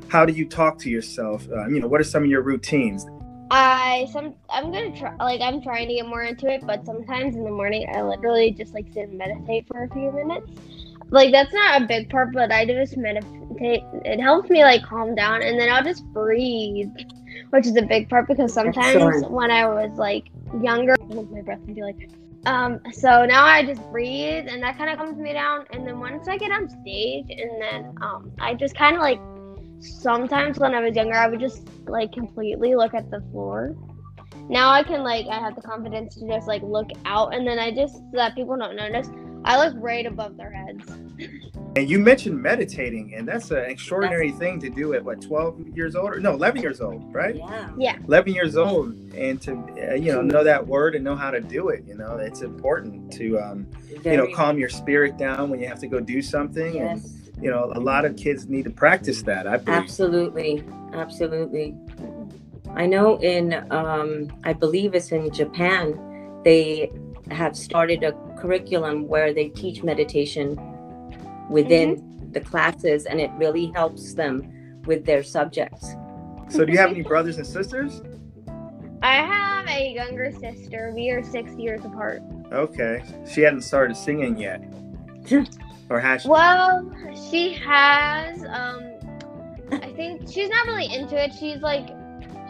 how 0.08 0.24
do 0.26 0.32
you 0.32 0.44
talk 0.44 0.78
to 0.78 0.90
yourself? 0.90 1.46
Uh, 1.48 1.68
you 1.68 1.78
know, 1.78 1.86
what 1.86 2.00
are 2.00 2.04
some 2.04 2.24
of 2.24 2.28
your 2.30 2.42
routines? 2.42 3.06
I 3.52 4.08
some 4.10 4.34
I'm 4.50 4.72
gonna 4.72 4.98
try 4.98 5.14
like 5.20 5.40
I'm 5.40 5.62
trying 5.62 5.86
to 5.88 5.94
get 5.94 6.06
more 6.08 6.22
into 6.22 6.48
it, 6.48 6.62
but 6.66 6.84
sometimes 6.84 7.36
in 7.36 7.44
the 7.44 7.50
morning 7.50 7.86
I 7.94 8.02
literally 8.02 8.50
just 8.50 8.74
like 8.74 8.86
sit 8.92 9.10
and 9.10 9.18
meditate 9.18 9.68
for 9.68 9.84
a 9.84 9.88
few 9.90 10.10
minutes. 10.10 10.50
Like 11.12 11.30
that's 11.30 11.52
not 11.52 11.82
a 11.82 11.86
big 11.86 12.08
part, 12.08 12.32
but 12.32 12.50
I 12.50 12.64
just 12.64 12.96
meditate. 12.96 13.82
It 14.06 14.18
helps 14.18 14.48
me 14.48 14.62
like 14.62 14.82
calm 14.82 15.14
down, 15.14 15.42
and 15.42 15.60
then 15.60 15.68
I'll 15.68 15.84
just 15.84 16.06
breathe, 16.06 16.88
which 17.50 17.66
is 17.66 17.76
a 17.76 17.82
big 17.82 18.08
part 18.08 18.26
because 18.28 18.54
sometimes 18.54 18.96
Excellent. 18.96 19.30
when 19.30 19.50
I 19.50 19.66
was 19.66 19.92
like 19.98 20.30
younger, 20.62 20.94
I 20.98 21.14
hold 21.14 21.30
my 21.30 21.42
breath 21.42 21.60
and 21.66 21.76
be 21.76 21.82
like, 21.82 22.08
um. 22.46 22.80
So 22.92 23.26
now 23.26 23.44
I 23.44 23.62
just 23.62 23.82
breathe, 23.92 24.46
and 24.48 24.62
that 24.62 24.78
kind 24.78 24.88
of 24.88 24.96
calms 24.96 25.18
me 25.18 25.34
down. 25.34 25.66
And 25.70 25.86
then 25.86 26.00
once 26.00 26.28
I 26.28 26.38
get 26.38 26.50
on 26.50 26.66
stage, 26.66 27.26
and 27.28 27.60
then 27.60 27.94
um, 28.00 28.32
I 28.40 28.54
just 28.54 28.74
kind 28.74 28.96
of 28.96 29.02
like 29.02 29.20
sometimes 29.80 30.58
when 30.58 30.74
I 30.74 30.80
was 30.80 30.96
younger, 30.96 31.14
I 31.14 31.28
would 31.28 31.40
just 31.40 31.68
like 31.84 32.12
completely 32.12 32.74
look 32.74 32.94
at 32.94 33.10
the 33.10 33.20
floor. 33.32 33.76
Now 34.48 34.70
I 34.70 34.82
can 34.82 35.02
like 35.02 35.26
I 35.26 35.38
have 35.38 35.56
the 35.56 35.62
confidence 35.62 36.14
to 36.14 36.26
just 36.26 36.48
like 36.48 36.62
look 36.62 36.88
out, 37.04 37.34
and 37.34 37.46
then 37.46 37.58
I 37.58 37.70
just 37.70 37.96
so 37.96 38.12
that 38.14 38.34
people 38.34 38.56
don't 38.56 38.76
notice. 38.76 39.10
I 39.44 39.64
look 39.64 39.74
right 39.78 40.06
above 40.06 40.36
their 40.36 40.52
heads. 40.52 40.88
And 41.74 41.88
you 41.88 41.98
mentioned 41.98 42.40
meditating, 42.40 43.14
and 43.14 43.26
that's 43.26 43.50
an 43.50 43.64
extraordinary 43.64 44.30
thing 44.30 44.60
to 44.60 44.68
do 44.68 44.94
at 44.94 45.04
what 45.04 45.22
12 45.22 45.68
years 45.74 45.96
old? 45.96 46.10
Or, 46.10 46.20
no, 46.20 46.34
11 46.34 46.60
years 46.60 46.80
old, 46.80 47.12
right? 47.12 47.36
Yeah. 47.36 47.70
Yeah. 47.76 47.96
11 48.06 48.34
years 48.34 48.56
old, 48.56 48.94
and 49.14 49.40
to 49.42 49.52
uh, 49.52 49.94
you 49.94 50.12
know 50.12 50.20
know 50.20 50.44
that 50.44 50.66
word 50.66 50.94
and 50.94 51.02
know 51.04 51.16
how 51.16 51.30
to 51.30 51.40
do 51.40 51.70
it. 51.70 51.84
You 51.86 51.96
know, 51.96 52.16
it's 52.16 52.42
important 52.42 53.12
to 53.14 53.38
um, 53.38 53.66
you 54.04 54.16
know 54.16 54.28
calm 54.34 54.58
your 54.58 54.68
spirit 54.68 55.16
down 55.16 55.50
when 55.50 55.60
you 55.60 55.66
have 55.66 55.80
to 55.80 55.86
go 55.86 55.98
do 56.00 56.20
something. 56.22 56.78
And 56.78 57.00
Yes. 57.00 57.14
you 57.40 57.50
know, 57.50 57.72
a 57.74 57.80
lot 57.80 58.04
of 58.04 58.16
kids 58.16 58.48
need 58.48 58.64
to 58.64 58.70
practice 58.70 59.22
that. 59.22 59.46
I 59.46 59.56
believe. 59.56 59.82
Absolutely. 59.82 60.64
Absolutely. 60.92 61.74
I 62.74 62.86
know 62.86 63.18
in, 63.20 63.66
um, 63.70 64.28
I 64.44 64.52
believe 64.52 64.94
it's 64.94 65.12
in 65.12 65.30
Japan, 65.30 66.40
they 66.44 66.90
have 67.30 67.56
started 67.56 68.02
a 68.02 68.12
curriculum 68.42 69.06
where 69.06 69.32
they 69.32 69.48
teach 69.48 69.84
meditation 69.84 70.58
within 71.48 72.28
the 72.32 72.40
classes 72.40 73.06
and 73.06 73.20
it 73.20 73.30
really 73.36 73.70
helps 73.74 74.14
them 74.14 74.82
with 74.84 75.06
their 75.06 75.22
subjects. 75.22 75.94
So, 76.48 76.64
do 76.64 76.72
you 76.72 76.78
have 76.78 76.90
any 76.90 77.02
brothers 77.02 77.38
and 77.38 77.46
sisters? 77.46 78.02
I 79.02 79.14
have 79.14 79.66
a 79.68 79.92
younger 79.92 80.32
sister. 80.32 80.92
We 80.94 81.10
are 81.10 81.22
six 81.22 81.52
years 81.54 81.84
apart. 81.84 82.22
Okay, 82.52 83.02
she 83.32 83.42
hadn't 83.42 83.62
started 83.62 83.96
singing 83.96 84.36
yet. 84.36 84.62
or 85.88 86.00
has 86.00 86.22
she? 86.22 86.28
Well, 86.28 86.92
she 87.30 87.54
has. 87.54 88.42
Um, 88.44 88.92
I 89.70 89.92
think 89.96 90.28
she's 90.28 90.50
not 90.50 90.66
really 90.66 90.92
into 90.92 91.16
it. 91.22 91.32
She's 91.38 91.62
like, 91.62 91.88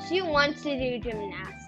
she 0.08 0.22
wants 0.22 0.62
to 0.62 0.78
do 0.78 0.98
gymnastics. 0.98 1.61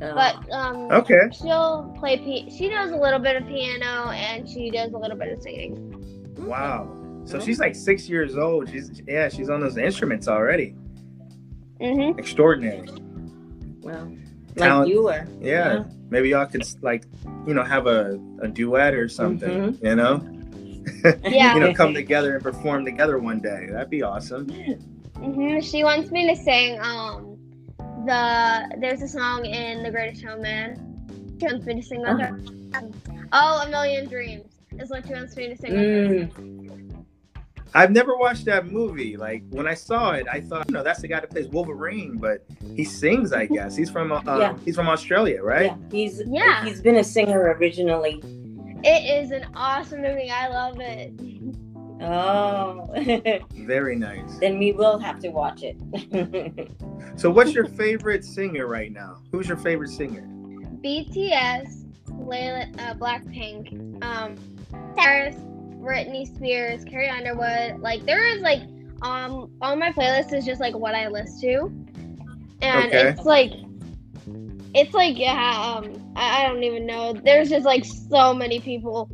But 0.00 0.50
um, 0.52 0.90
Okay. 0.90 1.20
she'll 1.32 1.94
play. 1.98 2.16
P- 2.18 2.50
she 2.56 2.68
knows 2.68 2.90
a 2.90 2.96
little 2.96 3.18
bit 3.20 3.36
of 3.36 3.46
piano 3.46 4.10
and 4.10 4.48
she 4.48 4.70
does 4.70 4.92
a 4.92 4.98
little 4.98 5.16
bit 5.16 5.28
of 5.32 5.42
singing. 5.42 6.34
Wow. 6.38 6.96
So 7.26 7.38
she's 7.38 7.60
like 7.60 7.74
six 7.74 8.08
years 8.08 8.36
old. 8.36 8.68
She's 8.70 9.02
yeah, 9.06 9.28
she's 9.28 9.50
on 9.50 9.60
those 9.60 9.76
instruments 9.76 10.26
already. 10.26 10.74
hmm 11.80 12.12
Extraordinary. 12.18 12.88
well, 13.82 14.06
like 14.56 14.68
Talent. 14.68 14.88
you 14.90 15.04
were. 15.04 15.26
Yeah. 15.40 15.84
Maybe 16.08 16.30
y'all 16.30 16.46
could 16.46 16.64
like, 16.82 17.04
you 17.46 17.54
know, 17.54 17.62
have 17.62 17.86
a, 17.86 18.18
a 18.42 18.48
duet 18.48 18.94
or 18.94 19.08
something. 19.08 19.78
You 19.82 19.94
know. 19.96 20.26
Yeah. 21.24 21.54
you 21.54 21.60
know, 21.60 21.72
come 21.74 21.94
together 21.94 22.34
and 22.34 22.42
perform 22.42 22.84
together 22.84 23.18
one 23.18 23.38
day. 23.40 23.68
That'd 23.70 23.90
be 23.90 24.02
awesome. 24.02 24.48
hmm 25.16 25.60
She 25.60 25.84
wants 25.84 26.10
me 26.10 26.26
to 26.28 26.34
sing. 26.42 26.78
Um, 26.80 27.29
the 28.06 28.76
there's 28.80 29.02
a 29.02 29.08
song 29.08 29.44
in 29.44 29.82
The 29.82 29.90
Greatest 29.90 30.22
Showman. 30.22 31.36
She 31.40 31.46
wants 31.46 31.66
me 31.66 31.74
to 31.80 31.82
sing 31.82 32.00
with 32.00 32.20
her. 32.20 32.38
Oh, 33.32 33.62
a 33.66 33.68
million 33.70 34.08
dreams 34.08 34.44
is 34.78 34.90
what 34.90 35.06
she 35.06 35.12
wants 35.14 35.36
me 35.36 35.48
to 35.48 35.56
sing. 35.56 35.72
with 35.72 36.34
her. 36.36 36.42
Mm. 36.42 37.04
I've 37.72 37.92
never 37.92 38.16
watched 38.16 38.46
that 38.46 38.66
movie. 38.66 39.16
Like 39.16 39.44
when 39.50 39.66
I 39.68 39.74
saw 39.74 40.10
it, 40.12 40.26
I 40.30 40.40
thought, 40.40 40.68
you 40.68 40.74
know, 40.74 40.82
that's 40.82 41.00
the 41.00 41.08
guy 41.08 41.20
that 41.20 41.30
plays 41.30 41.46
Wolverine, 41.48 42.16
but 42.18 42.44
he 42.74 42.84
sings. 42.84 43.32
I 43.32 43.46
guess 43.46 43.76
he's 43.76 43.88
from 43.90 44.10
uh, 44.12 44.20
Yeah. 44.38 44.56
he's 44.64 44.74
from 44.74 44.88
Australia, 44.88 45.42
right? 45.42 45.66
Yeah, 45.66 45.76
he's 45.90 46.22
Yeah. 46.26 46.64
he's 46.64 46.80
been 46.80 46.96
a 46.96 47.04
singer 47.04 47.54
originally. 47.58 48.20
It 48.82 49.22
is 49.24 49.30
an 49.30 49.46
awesome 49.54 50.02
movie. 50.02 50.30
I 50.30 50.48
love 50.48 50.80
it. 50.80 51.12
Oh, 52.02 52.88
Very 53.66 53.94
nice. 53.94 54.38
then 54.38 54.58
we 54.58 54.72
will 54.72 54.98
have 54.98 55.20
to 55.20 55.28
watch 55.28 55.62
it. 55.62 55.76
So, 57.20 57.28
what's 57.28 57.52
your 57.52 57.66
favorite 57.66 58.24
singer 58.24 58.66
right 58.66 58.90
now? 58.90 59.20
Who's 59.30 59.46
your 59.46 59.58
favorite 59.58 59.90
singer? 59.90 60.22
BTS, 60.82 61.84
Layla, 62.12 62.80
uh, 62.80 62.94
Blackpink, 62.94 64.02
um, 64.02 64.36
Paris, 64.96 65.36
Britney 65.82 66.26
Spears, 66.34 66.82
Carrie 66.82 67.10
Underwood. 67.10 67.78
Like 67.82 68.06
there 68.06 68.26
is 68.26 68.40
like 68.40 68.62
um 69.02 69.52
on 69.60 69.78
my 69.78 69.92
playlist 69.92 70.32
is 70.32 70.46
just 70.46 70.62
like 70.62 70.74
what 70.74 70.94
I 70.94 71.08
listen 71.08 71.40
to, 71.42 72.16
and 72.62 72.86
Okay. 72.86 73.08
it's 73.08 73.26
like 73.26 73.52
it's 74.74 74.94
like 74.94 75.18
yeah 75.18 75.74
um 75.76 76.14
I, 76.16 76.42
I 76.44 76.48
don't 76.48 76.64
even 76.64 76.86
know. 76.86 77.12
There's 77.12 77.50
just 77.50 77.66
like 77.66 77.84
so 77.84 78.32
many 78.32 78.60
people. 78.60 79.10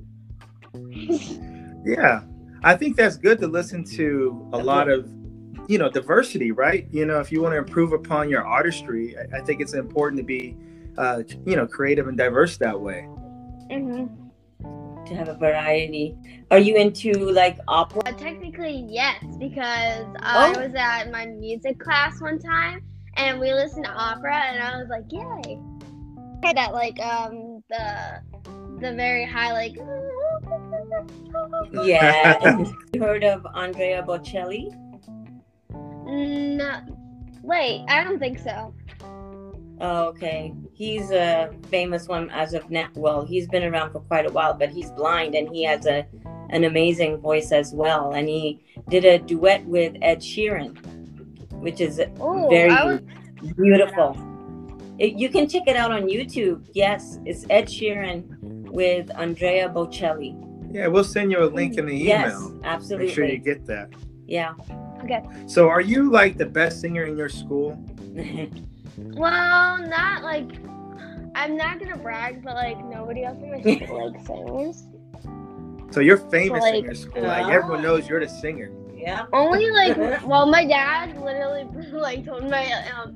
Yeah, 1.84 2.22
I 2.64 2.74
think 2.76 2.96
that's 2.96 3.16
good 3.16 3.38
to 3.38 3.46
listen 3.46 3.84
to 3.96 4.48
a 4.52 4.58
lot 4.58 4.88
of, 4.88 5.08
you 5.68 5.78
know, 5.78 5.88
diversity, 5.90 6.52
right? 6.52 6.86
You 6.90 7.06
know, 7.06 7.20
if 7.20 7.32
you 7.32 7.42
want 7.42 7.52
to 7.54 7.58
improve 7.58 7.92
upon 7.92 8.28
your 8.28 8.44
artistry, 8.46 9.16
I, 9.18 9.38
I 9.38 9.40
think 9.40 9.60
it's 9.60 9.74
important 9.74 10.18
to 10.18 10.24
be, 10.24 10.56
uh, 10.96 11.22
you 11.44 11.56
know, 11.56 11.66
creative 11.66 12.08
and 12.08 12.16
diverse 12.16 12.56
that 12.58 12.80
way. 12.80 13.08
hmm 13.70 14.06
to 15.06 15.14
have 15.14 15.28
a 15.28 15.34
variety. 15.34 16.16
Are 16.50 16.58
you 16.58 16.74
into 16.74 17.12
like 17.30 17.58
opera? 17.68 18.02
Uh, 18.06 18.12
technically, 18.12 18.84
yes, 18.88 19.22
because 19.38 20.06
I 20.18 20.52
Oh. 20.52 20.58
was 20.58 20.74
at 20.74 21.12
my 21.12 21.26
music 21.26 21.78
class 21.78 22.20
one 22.20 22.40
time 22.40 22.80
and 23.16 23.38
we 23.38 23.52
listened 23.52 23.84
to 23.84 23.92
opera, 23.92 24.34
and 24.34 24.60
I 24.60 24.76
was 24.78 24.88
like, 24.88 25.04
yay! 25.10 25.60
Heard 26.44 26.56
that 26.56 26.72
like 26.72 26.98
um 27.00 27.62
the 27.70 28.20
the 28.80 28.94
very 28.94 29.24
high 29.24 29.52
like. 29.52 29.76
Yeah. 31.72 32.56
you 32.92 33.00
heard 33.00 33.24
of 33.24 33.46
Andrea 33.54 34.02
Bocelli? 34.02 34.74
No, 36.06 36.80
wait, 37.42 37.84
I 37.88 38.04
don't 38.04 38.18
think 38.18 38.38
so. 38.38 38.74
Oh, 39.80 40.04
okay. 40.06 40.54
He's 40.72 41.10
a 41.10 41.50
famous 41.70 42.08
one 42.08 42.30
as 42.30 42.54
of 42.54 42.70
now. 42.70 42.88
Well, 42.94 43.24
he's 43.26 43.46
been 43.48 43.62
around 43.64 43.92
for 43.92 44.00
quite 44.00 44.24
a 44.26 44.32
while, 44.32 44.54
but 44.54 44.70
he's 44.70 44.90
blind 44.92 45.34
and 45.34 45.48
he 45.54 45.64
has 45.64 45.84
a 45.86 46.06
an 46.50 46.62
amazing 46.64 47.18
voice 47.18 47.50
as 47.52 47.74
well. 47.74 48.12
And 48.12 48.28
he 48.28 48.62
did 48.88 49.04
a 49.04 49.18
duet 49.18 49.66
with 49.66 49.94
Ed 50.00 50.20
Sheeran, 50.20 50.78
which 51.60 51.80
is 51.80 52.00
Oh, 52.20 52.48
very 52.48 52.70
was, 52.70 53.00
beautiful. 53.56 54.16
It, 54.98 55.14
you 55.18 55.28
can 55.28 55.48
check 55.48 55.64
it 55.66 55.76
out 55.76 55.90
on 55.92 56.04
YouTube. 56.04 56.68
Yes, 56.72 57.18
it's 57.26 57.44
Ed 57.50 57.66
Sheeran 57.66 58.24
with 58.70 59.10
Andrea 59.16 59.68
Bocelli. 59.68 60.40
Yeah, 60.72 60.86
we'll 60.86 61.04
send 61.04 61.32
you 61.32 61.42
a 61.42 61.50
link 61.50 61.76
in 61.76 61.86
the 61.86 61.92
email. 61.92 62.06
Yes, 62.06 62.32
email. 62.40 62.60
absolutely. 62.64 63.06
Make 63.06 63.14
sure 63.14 63.24
you 63.26 63.38
get 63.38 63.66
that. 63.66 63.90
yeah. 64.26 64.54
So, 65.46 65.68
are 65.68 65.80
you 65.80 66.10
like 66.10 66.36
the 66.36 66.46
best 66.46 66.80
singer 66.80 67.04
in 67.04 67.16
your 67.16 67.28
school? 67.28 67.78
well, 68.98 69.78
not 69.78 70.22
like. 70.22 70.48
I'm 71.34 71.54
not 71.56 71.78
gonna 71.78 71.98
brag, 71.98 72.42
but 72.42 72.54
like 72.54 72.82
nobody 72.86 73.22
else 73.24 73.36
in 73.42 73.50
my 73.52 73.60
school 73.60 74.10
like 74.12 74.26
sings. 74.26 74.88
So 75.90 76.00
you're 76.00 76.16
famous 76.16 76.64
in 76.64 76.72
Like, 76.74 76.84
your 76.84 76.94
school. 76.94 77.22
Like 77.24 77.44
uh, 77.44 77.50
everyone 77.50 77.82
knows 77.82 78.08
you're 78.08 78.20
the 78.20 78.28
singer. 78.28 78.70
yeah. 78.96 79.26
Only 79.34 79.70
like, 79.70 79.96
well, 80.24 80.46
my 80.46 80.64
dad 80.64 81.14
literally 81.20 81.64
like 81.92 82.24
told 82.24 82.48
my 82.48 82.72
um 82.90 83.14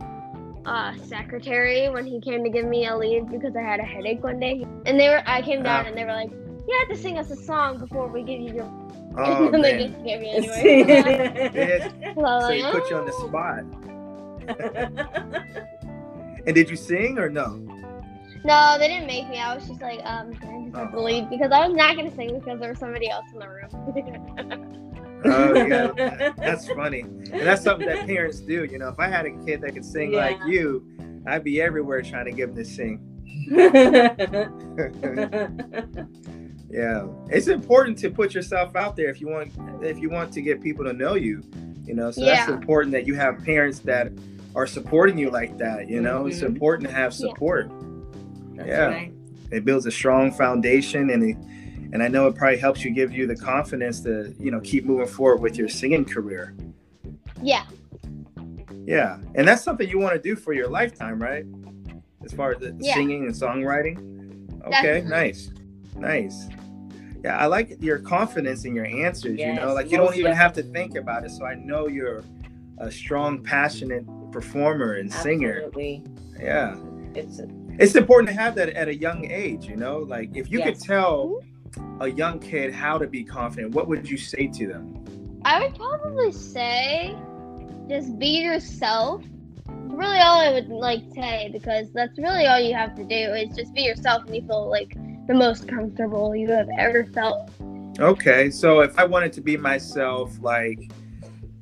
uh 0.67 0.95
secretary 0.99 1.89
when 1.89 2.05
he 2.07 2.21
came 2.21 2.45
to 2.45 2.51
give 2.51 2.67
me 2.67 2.87
a 2.87 2.95
leave 2.97 3.27
because 3.31 3.57
I 3.57 3.63
had 3.63 3.81
a 3.81 3.85
headache 3.85 4.23
one 4.23 4.39
day, 4.39 4.67
and 4.85 5.01
they 5.01 5.09
were 5.09 5.23
I 5.27 5.41
came 5.41 5.63
down 5.63 5.87
Ah. 5.87 5.89
and 5.89 5.97
they 5.97 6.05
were 6.05 6.13
like, 6.13 6.31
you 6.71 6.79
have 6.79 6.89
to 6.97 7.03
sing 7.03 7.19
us 7.19 7.31
a 7.31 7.37
song 7.37 7.79
before 7.79 8.07
we 8.09 8.23
give 8.23 8.41
you 8.41 8.55
your. 8.55 8.71
Oh 9.19 9.49
and 9.53 9.63
they 9.65 9.77
man. 9.77 9.93
just 9.93 10.05
gave 10.05 10.21
me 10.21 10.31
anyway. 10.37 11.51
Yeah, 11.55 11.89
so 12.15 12.25
I 12.25 12.41
so 12.41 12.47
like, 12.47 12.55
he 12.57 12.63
put 12.71 12.91
you 12.91 12.97
on 12.97 13.07
the 13.07 13.13
spot. 13.13 13.65
And 16.47 16.55
did 16.55 16.71
you 16.71 16.77
sing 16.77 17.19
or 17.19 17.29
no? 17.29 17.57
No, 18.45 18.77
they 18.79 18.89
didn't 18.89 19.07
make 19.07 19.29
me. 19.29 19.39
I 19.39 19.55
was 19.55 19.67
just 19.69 19.83
like, 19.83 20.01
um, 20.05 20.33
can 20.35 20.49
I 20.49 20.65
just 20.65 20.77
have 20.77 20.93
to 20.93 20.99
Oh. 20.99 21.03
leave 21.05 21.29
because 21.29 21.51
I 21.53 21.67
was 21.67 21.77
not 21.77 21.97
gonna 21.97 22.15
sing 22.15 22.39
because 22.39 22.59
there 22.61 22.71
was 22.71 22.79
somebody 22.79 23.11
else 23.11 23.27
in 23.33 23.39
the 23.41 23.49
room. 23.49 24.77
Oh 25.25 25.55
yeah, 25.55 26.33
that's 26.39 26.67
funny. 26.69 27.01
And 27.01 27.41
that's 27.41 27.63
something 27.63 27.87
that 27.87 28.07
parents 28.07 28.41
do. 28.41 28.65
You 28.65 28.79
know, 28.79 28.89
if 28.89 28.99
I 28.99 29.09
had 29.09 29.27
a 29.27 29.31
kid 29.45 29.61
that 29.63 29.75
could 29.75 29.85
sing 29.85 30.13
like 30.13 30.39
you, 30.47 30.87
I'd 31.27 31.45
be 31.45 31.61
everywhere 31.61 32.01
trying 32.01 32.25
to 32.27 32.33
give 32.33 32.51
him 32.51 32.57
to 32.57 32.65
sing. 32.65 33.07
Yeah, 36.71 37.07
it's 37.29 37.49
important 37.49 37.99
to 37.99 38.11
put 38.11 38.33
yourself 38.35 38.77
out 38.77 38.97
there 38.97 39.09
if 39.09 39.21
you 39.21 39.29
want 39.29 39.53
if 39.83 39.99
you 39.99 40.09
want 40.11 40.33
to 40.35 40.41
get 40.41 40.63
people 40.63 40.85
to 40.85 40.93
know 40.93 41.15
you. 41.15 41.43
You 41.87 41.95
know, 41.95 42.11
so 42.11 42.25
that's 42.25 42.49
important 42.49 42.93
that 42.93 43.07
you 43.07 43.15
have 43.15 43.43
parents 43.45 43.81
that 43.81 44.13
are 44.55 44.67
supporting 44.67 45.19
you 45.19 45.31
like 45.31 45.59
that. 45.59 45.89
You 45.89 46.01
know, 46.01 46.27
it's 46.27 46.41
Mhm. 46.41 46.47
important 46.47 46.89
to 46.89 46.95
have 46.95 47.13
Yeah. 47.13 47.29
support. 47.29 47.71
That's 48.55 48.69
Yeah. 48.69 48.87
right. 48.87 49.13
It 49.51 49.65
builds 49.65 49.87
a 49.87 49.91
strong 49.91 50.31
foundation, 50.31 51.11
and 51.11 51.23
it, 51.25 51.37
and 51.93 52.03
I 52.03 52.09
know 52.09 52.29
it 52.29 52.37
probably 52.37 52.59
helps 52.59 52.85
you 52.85 52.93
give 52.93 53.11
you 53.13 53.27
the 53.27 53.35
confidence 53.35 54.01
to 54.03 54.33
you 54.39 54.51
know 54.53 54.61
keep 54.61 54.85
moving 54.85 55.07
forward 55.07 55.41
with 55.41 55.57
your 55.59 55.69
singing 55.69 56.05
career. 56.05 56.55
yeah, 57.43 57.65
Yeah, 58.87 59.19
and 59.35 59.47
that's 59.49 59.63
something 59.63 59.89
you 59.89 59.99
want 59.99 60.15
to 60.15 60.21
do 60.21 60.37
for 60.37 60.53
your 60.53 60.69
lifetime, 60.69 61.21
right? 61.23 61.45
As 62.25 62.33
far 62.33 62.53
as 62.53 62.59
the 62.59 62.75
Yeah. 62.79 62.95
singing 62.95 63.25
and 63.25 63.33
songwriting. 63.35 63.97
Okay, 64.67 64.71
Definitely. 64.83 65.11
nice, 65.11 65.51
nice. 66.01 66.49
Yeah, 67.23 67.37
I 67.37 67.47
like 67.47 67.77
your 67.81 67.99
confidence 67.99 68.65
in 68.65 68.75
your 68.75 68.87
answers. 68.87 69.39
you 69.39 69.53
know, 69.53 69.75
like 69.75 69.91
you 69.91 69.99
don't 69.99 70.07
most 70.07 70.19
even 70.19 70.33
have 70.33 70.53
to 70.55 70.63
think 70.63 70.97
about 70.97 71.25
it. 71.25 71.31
So 71.31 71.45
I 71.45 71.55
know 71.55 71.87
you're 71.87 72.25
a 72.79 72.91
strong, 72.91 73.43
passionate 73.43 74.05
performer 74.33 74.95
and 74.95 75.13
singer. 75.13 75.65
Absolutely. 75.67 76.03
Yeah, 76.41 76.77
It's 77.15 77.41
it's 77.79 77.95
important 77.95 78.29
to 78.31 78.35
have 78.35 78.55
that 78.55 78.71
at 78.71 78.89
a 78.89 78.95
young 78.95 79.31
age. 79.31 79.67
You 79.67 79.77
know, 79.77 79.99
like 79.99 80.35
if 80.35 80.51
you 80.51 80.61
Yes. 80.61 80.69
could 80.69 80.81
tell 80.81 81.43
a 82.01 82.09
young 82.09 82.39
kid 82.39 82.73
how 82.73 82.97
to 82.97 83.07
be 83.07 83.23
confident, 83.23 83.75
what 83.75 83.87
would 83.89 84.09
you 84.09 84.17
say 84.17 84.47
to 84.47 84.67
them? 84.67 85.05
I 85.45 85.61
would 85.61 85.75
probably 85.75 86.33
say 86.33 87.15
just 87.89 88.19
be 88.19 88.41
yourself. 88.43 89.23
It's 89.23 89.95
really 89.95 90.19
all 90.21 90.41
I 90.41 90.53
would 90.53 90.69
like 90.69 91.07
to 91.09 91.15
say 91.15 91.51
because 91.53 91.93
that's 91.93 92.17
really 92.19 92.47
all 92.47 92.59
you 92.61 92.75
have 92.75 92.95
to 92.97 93.05
do 93.05 93.15
is 93.35 93.55
just 93.55 93.75
be 93.75 93.83
yourself 93.83 94.25
and 94.25 94.35
you 94.35 94.43
feel 94.47 94.71
like 94.71 94.97
the 95.31 95.37
most 95.37 95.69
comfortable 95.69 96.35
you 96.35 96.51
have 96.51 96.69
ever 96.77 97.05
felt. 97.05 97.53
Okay, 98.01 98.51
so 98.51 98.81
if 98.81 98.99
I 98.99 99.05
wanted 99.05 99.33
to 99.35 99.41
be 99.41 99.57
myself, 99.57 100.37
like 100.41 100.91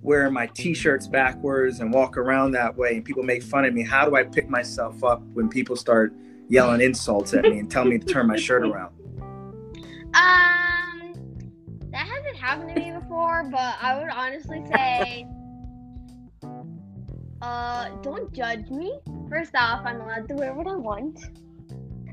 wearing 0.00 0.32
my 0.32 0.46
t-shirts 0.46 1.06
backwards 1.06 1.80
and 1.80 1.92
walk 1.92 2.16
around 2.16 2.52
that 2.52 2.74
way, 2.74 2.96
and 2.96 3.04
people 3.04 3.22
make 3.22 3.42
fun 3.42 3.66
of 3.66 3.74
me, 3.74 3.84
how 3.84 4.08
do 4.08 4.16
I 4.16 4.24
pick 4.24 4.48
myself 4.48 5.04
up 5.04 5.20
when 5.34 5.50
people 5.50 5.76
start 5.76 6.14
yelling 6.48 6.80
insults 6.80 7.34
at 7.34 7.42
me 7.42 7.58
and 7.58 7.70
tell 7.70 7.84
me 7.84 7.98
to 7.98 8.06
turn 8.06 8.26
my 8.26 8.36
shirt 8.36 8.62
around? 8.66 8.94
Um, 10.14 11.12
that 11.90 12.06
hasn't 12.06 12.36
happened 12.36 12.74
to 12.74 12.80
me 12.80 12.92
before, 12.92 13.50
but 13.52 13.76
I 13.82 13.98
would 14.00 14.08
honestly 14.08 14.64
say, 14.72 15.26
uh, 17.42 17.90
don't 18.00 18.32
judge 18.32 18.70
me. 18.70 18.98
First 19.28 19.54
off, 19.54 19.84
I'm 19.84 20.00
allowed 20.00 20.26
to 20.28 20.36
wear 20.36 20.54
what 20.54 20.66
I 20.66 20.74
want. 20.74 21.20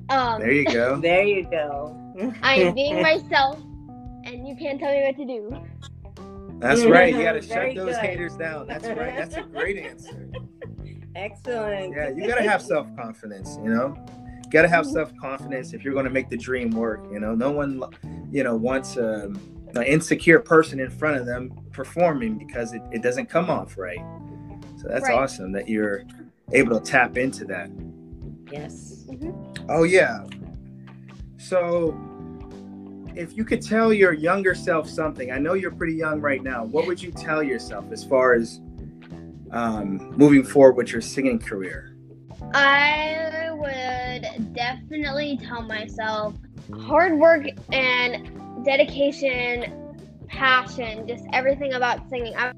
Um, 0.09 0.39
There 0.41 0.51
you 0.51 0.65
go. 0.65 0.95
there 1.01 1.23
you 1.23 1.43
go. 1.49 1.95
I 2.41 2.55
am 2.55 2.75
being 2.75 3.01
myself, 3.01 3.57
and 3.59 4.25
and 4.25 4.47
you 4.47 4.55
can't 4.55 4.79
tell 4.79 4.91
me 4.91 5.03
what 5.03 5.17
to 5.17 5.25
do. 5.25 6.59
That's 6.59 6.83
right. 6.85 7.13
You 7.13 7.21
got 7.23 7.33
to 7.33 7.41
shut 7.47 7.75
those 7.75 7.95
good. 7.95 7.97
haters 7.97 8.35
down. 8.35 8.67
That's 8.67 8.85
right. 8.87 9.15
That's 9.15 9.35
a 9.35 9.43
great 9.43 9.77
answer. 9.77 10.29
Excellent. 11.15 11.95
Yeah, 11.95 12.09
you 12.09 12.27
got 12.27 12.35
to 12.37 12.49
have 12.49 12.61
self 12.61 12.87
confidence. 12.95 13.57
You 13.63 13.69
know, 13.69 13.97
got 14.49 14.63
to 14.63 14.67
have 14.67 14.85
self 14.85 15.11
confidence 15.17 15.73
if 15.73 15.83
you're 15.83 15.93
going 15.93 16.05
to 16.05 16.11
make 16.11 16.29
the 16.29 16.37
dream 16.37 16.71
work. 16.71 17.05
You 17.11 17.19
know, 17.19 17.35
no 17.35 17.51
one, 17.51 17.83
you 18.31 18.43
know, 18.43 18.55
wants 18.55 18.97
um, 18.97 19.39
an 19.75 19.83
insecure 19.83 20.39
person 20.39 20.79
in 20.79 20.89
front 20.89 21.17
of 21.17 21.25
them 21.25 21.51
performing 21.71 22.37
because 22.37 22.73
it, 22.73 22.81
it 22.91 23.01
doesn't 23.01 23.27
come 23.27 23.49
off 23.49 23.77
right. 23.77 23.99
So 24.77 24.87
that's 24.87 25.03
Right. 25.03 25.13
awesome 25.17 25.51
that 25.53 25.67
you're 25.69 26.03
able 26.53 26.79
to 26.79 26.83
tap 26.85 27.17
into 27.17 27.45
that. 27.45 27.69
Yes. 28.51 29.05
Oh 29.69 29.83
yeah. 29.83 30.25
So 31.37 31.97
if 33.15 33.35
you 33.35 33.45
could 33.45 33.61
tell 33.61 33.93
your 33.93 34.13
younger 34.13 34.53
self 34.53 34.89
something, 34.89 35.31
I 35.31 35.37
know 35.37 35.53
you're 35.53 35.71
pretty 35.71 35.93
young 35.95 36.21
right 36.21 36.43
now. 36.43 36.65
What 36.65 36.85
would 36.87 37.01
you 37.01 37.11
tell 37.11 37.41
yourself 37.41 37.85
as 37.91 38.03
far 38.03 38.33
as 38.33 38.59
um, 39.51 40.11
moving 40.17 40.43
forward 40.43 40.75
with 40.75 40.91
your 40.91 41.01
singing 41.01 41.39
career? 41.39 41.95
I 42.53 43.49
would 43.51 44.53
definitely 44.53 45.39
tell 45.41 45.61
myself 45.61 46.35
hard 46.81 47.17
work 47.17 47.45
and 47.71 48.65
dedication, 48.65 49.95
passion, 50.27 51.07
just 51.07 51.25
everything 51.33 51.73
about 51.73 52.07
singing. 52.09 52.35
I 52.35 52.47
would 52.47 52.55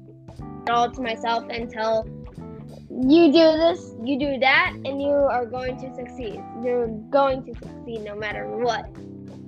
it 0.68 0.70
all 0.70 0.90
to 0.90 1.00
myself 1.00 1.44
until 1.48 2.06
you 3.00 3.26
do 3.26 3.32
this, 3.32 3.92
you 4.02 4.18
do 4.18 4.38
that, 4.40 4.72
and 4.84 5.00
you 5.00 5.08
are 5.10 5.46
going 5.46 5.78
to 5.80 5.94
succeed. 5.94 6.42
You're 6.62 6.88
going 7.10 7.44
to 7.44 7.54
succeed 7.54 8.02
no 8.02 8.16
matter 8.16 8.46
what. 8.48 8.88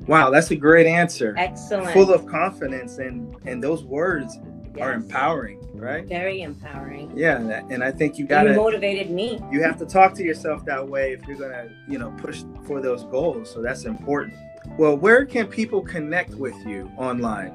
Wow, 0.07 0.31
that's 0.31 0.51
a 0.51 0.57
great 0.57 0.87
answer. 0.87 1.35
Excellent. 1.37 1.93
Full 1.93 2.13
of 2.13 2.27
confidence 2.27 2.99
and 2.99 3.35
and 3.47 3.63
those 3.63 3.85
words 3.85 4.39
are 4.81 4.93
empowering, 4.93 5.59
right? 5.75 6.07
Very 6.07 6.43
empowering. 6.43 7.13
Yeah, 7.15 7.63
and 7.71 7.83
I 7.83 7.91
think 7.91 8.19
you 8.19 8.25
You 8.25 8.29
got 8.29 8.45
to 8.45 8.55
motivated 8.55 9.11
me. 9.11 9.41
you 9.51 9.63
have 9.63 9.77
to 9.79 9.87
talk 9.87 10.15
to 10.15 10.25
yourself 10.25 10.65
that 10.65 10.87
way 10.89 11.13
if 11.13 11.27
you're 11.27 11.37
gonna 11.37 11.69
you 11.89 11.99
know 11.99 12.13
push 12.19 12.45
for 12.67 12.81
those 12.81 13.05
goals 13.05 13.51
so 13.51 13.61
that's 13.61 13.85
important 13.85 14.35
well 14.79 14.97
where 14.97 15.25
can 15.27 15.47
people 15.49 15.81
connect 15.83 16.31
with 16.35 16.55
you 16.67 16.91
online 16.97 17.53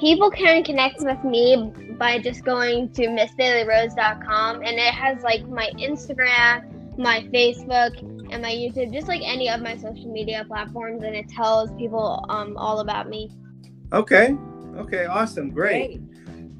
People 0.00 0.30
can 0.30 0.62
connect 0.62 1.00
with 1.00 1.22
me 1.24 1.72
by 1.98 2.18
just 2.20 2.44
going 2.44 2.90
to 2.92 3.08
missbaileyrose.com 3.08 4.56
and 4.56 4.78
it 4.78 4.94
has 4.94 5.22
like 5.22 5.46
my 5.48 5.70
Instagram, 5.78 6.96
my 6.96 7.22
Facebook, 7.34 7.98
and 8.30 8.42
my 8.42 8.52
YouTube, 8.52 8.92
just 8.92 9.08
like 9.08 9.22
any 9.24 9.48
of 9.48 9.60
my 9.60 9.76
social 9.76 10.12
media 10.12 10.44
platforms, 10.46 11.02
and 11.02 11.16
it 11.16 11.28
tells 11.28 11.72
people 11.72 12.24
um, 12.28 12.56
all 12.56 12.80
about 12.80 13.08
me. 13.08 13.30
okay 13.92 14.36
okay 14.76 15.06
awesome 15.06 15.50
great 15.50 15.98
Great. 15.98 16.00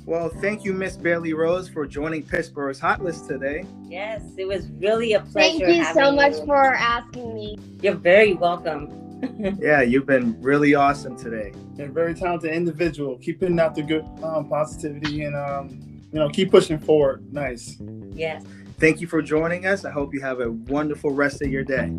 well 0.06 0.28
thank 0.40 0.64
you 0.64 0.72
miss 0.72 0.96
bailey 0.96 1.34
rose 1.34 1.68
for 1.68 1.86
joining 1.86 2.22
pittsburgh's 2.22 2.80
hot 2.80 3.04
list 3.04 3.28
today 3.28 3.64
Yes, 3.88 4.22
it 4.36 4.46
was 4.46 4.68
really 4.72 5.14
a 5.14 5.20
pleasure. 5.20 5.64
Thank 5.64 5.76
you 5.76 5.84
so 5.94 6.12
much 6.12 6.34
you. 6.34 6.44
for 6.44 6.74
asking 6.74 7.34
me. 7.34 7.58
You're 7.80 7.94
very 7.94 8.34
welcome. 8.34 9.07
yeah 9.58 9.80
you've 9.82 10.06
been 10.06 10.40
really 10.40 10.74
awesome 10.74 11.16
today 11.16 11.52
A 11.78 11.86
very 11.86 12.14
talented 12.14 12.52
individual. 12.52 13.18
Keep 13.18 13.40
putting 13.40 13.58
out 13.58 13.74
the 13.74 13.82
good 13.82 14.04
um, 14.22 14.48
positivity 14.48 15.24
and 15.24 15.34
um, 15.36 15.68
you 16.12 16.18
know 16.18 16.28
keep 16.28 16.50
pushing 16.50 16.78
forward. 16.78 17.32
Nice. 17.32 17.76
yes. 18.12 18.44
thank 18.78 19.00
you 19.00 19.06
for 19.06 19.20
joining 19.22 19.66
us 19.66 19.84
i 19.84 19.90
hope 19.90 20.14
you 20.14 20.20
have 20.20 20.40
a 20.40 20.52
wonderful 20.52 21.10
rest 21.10 21.42
of 21.42 21.48
your 21.48 21.64
day 21.64 21.94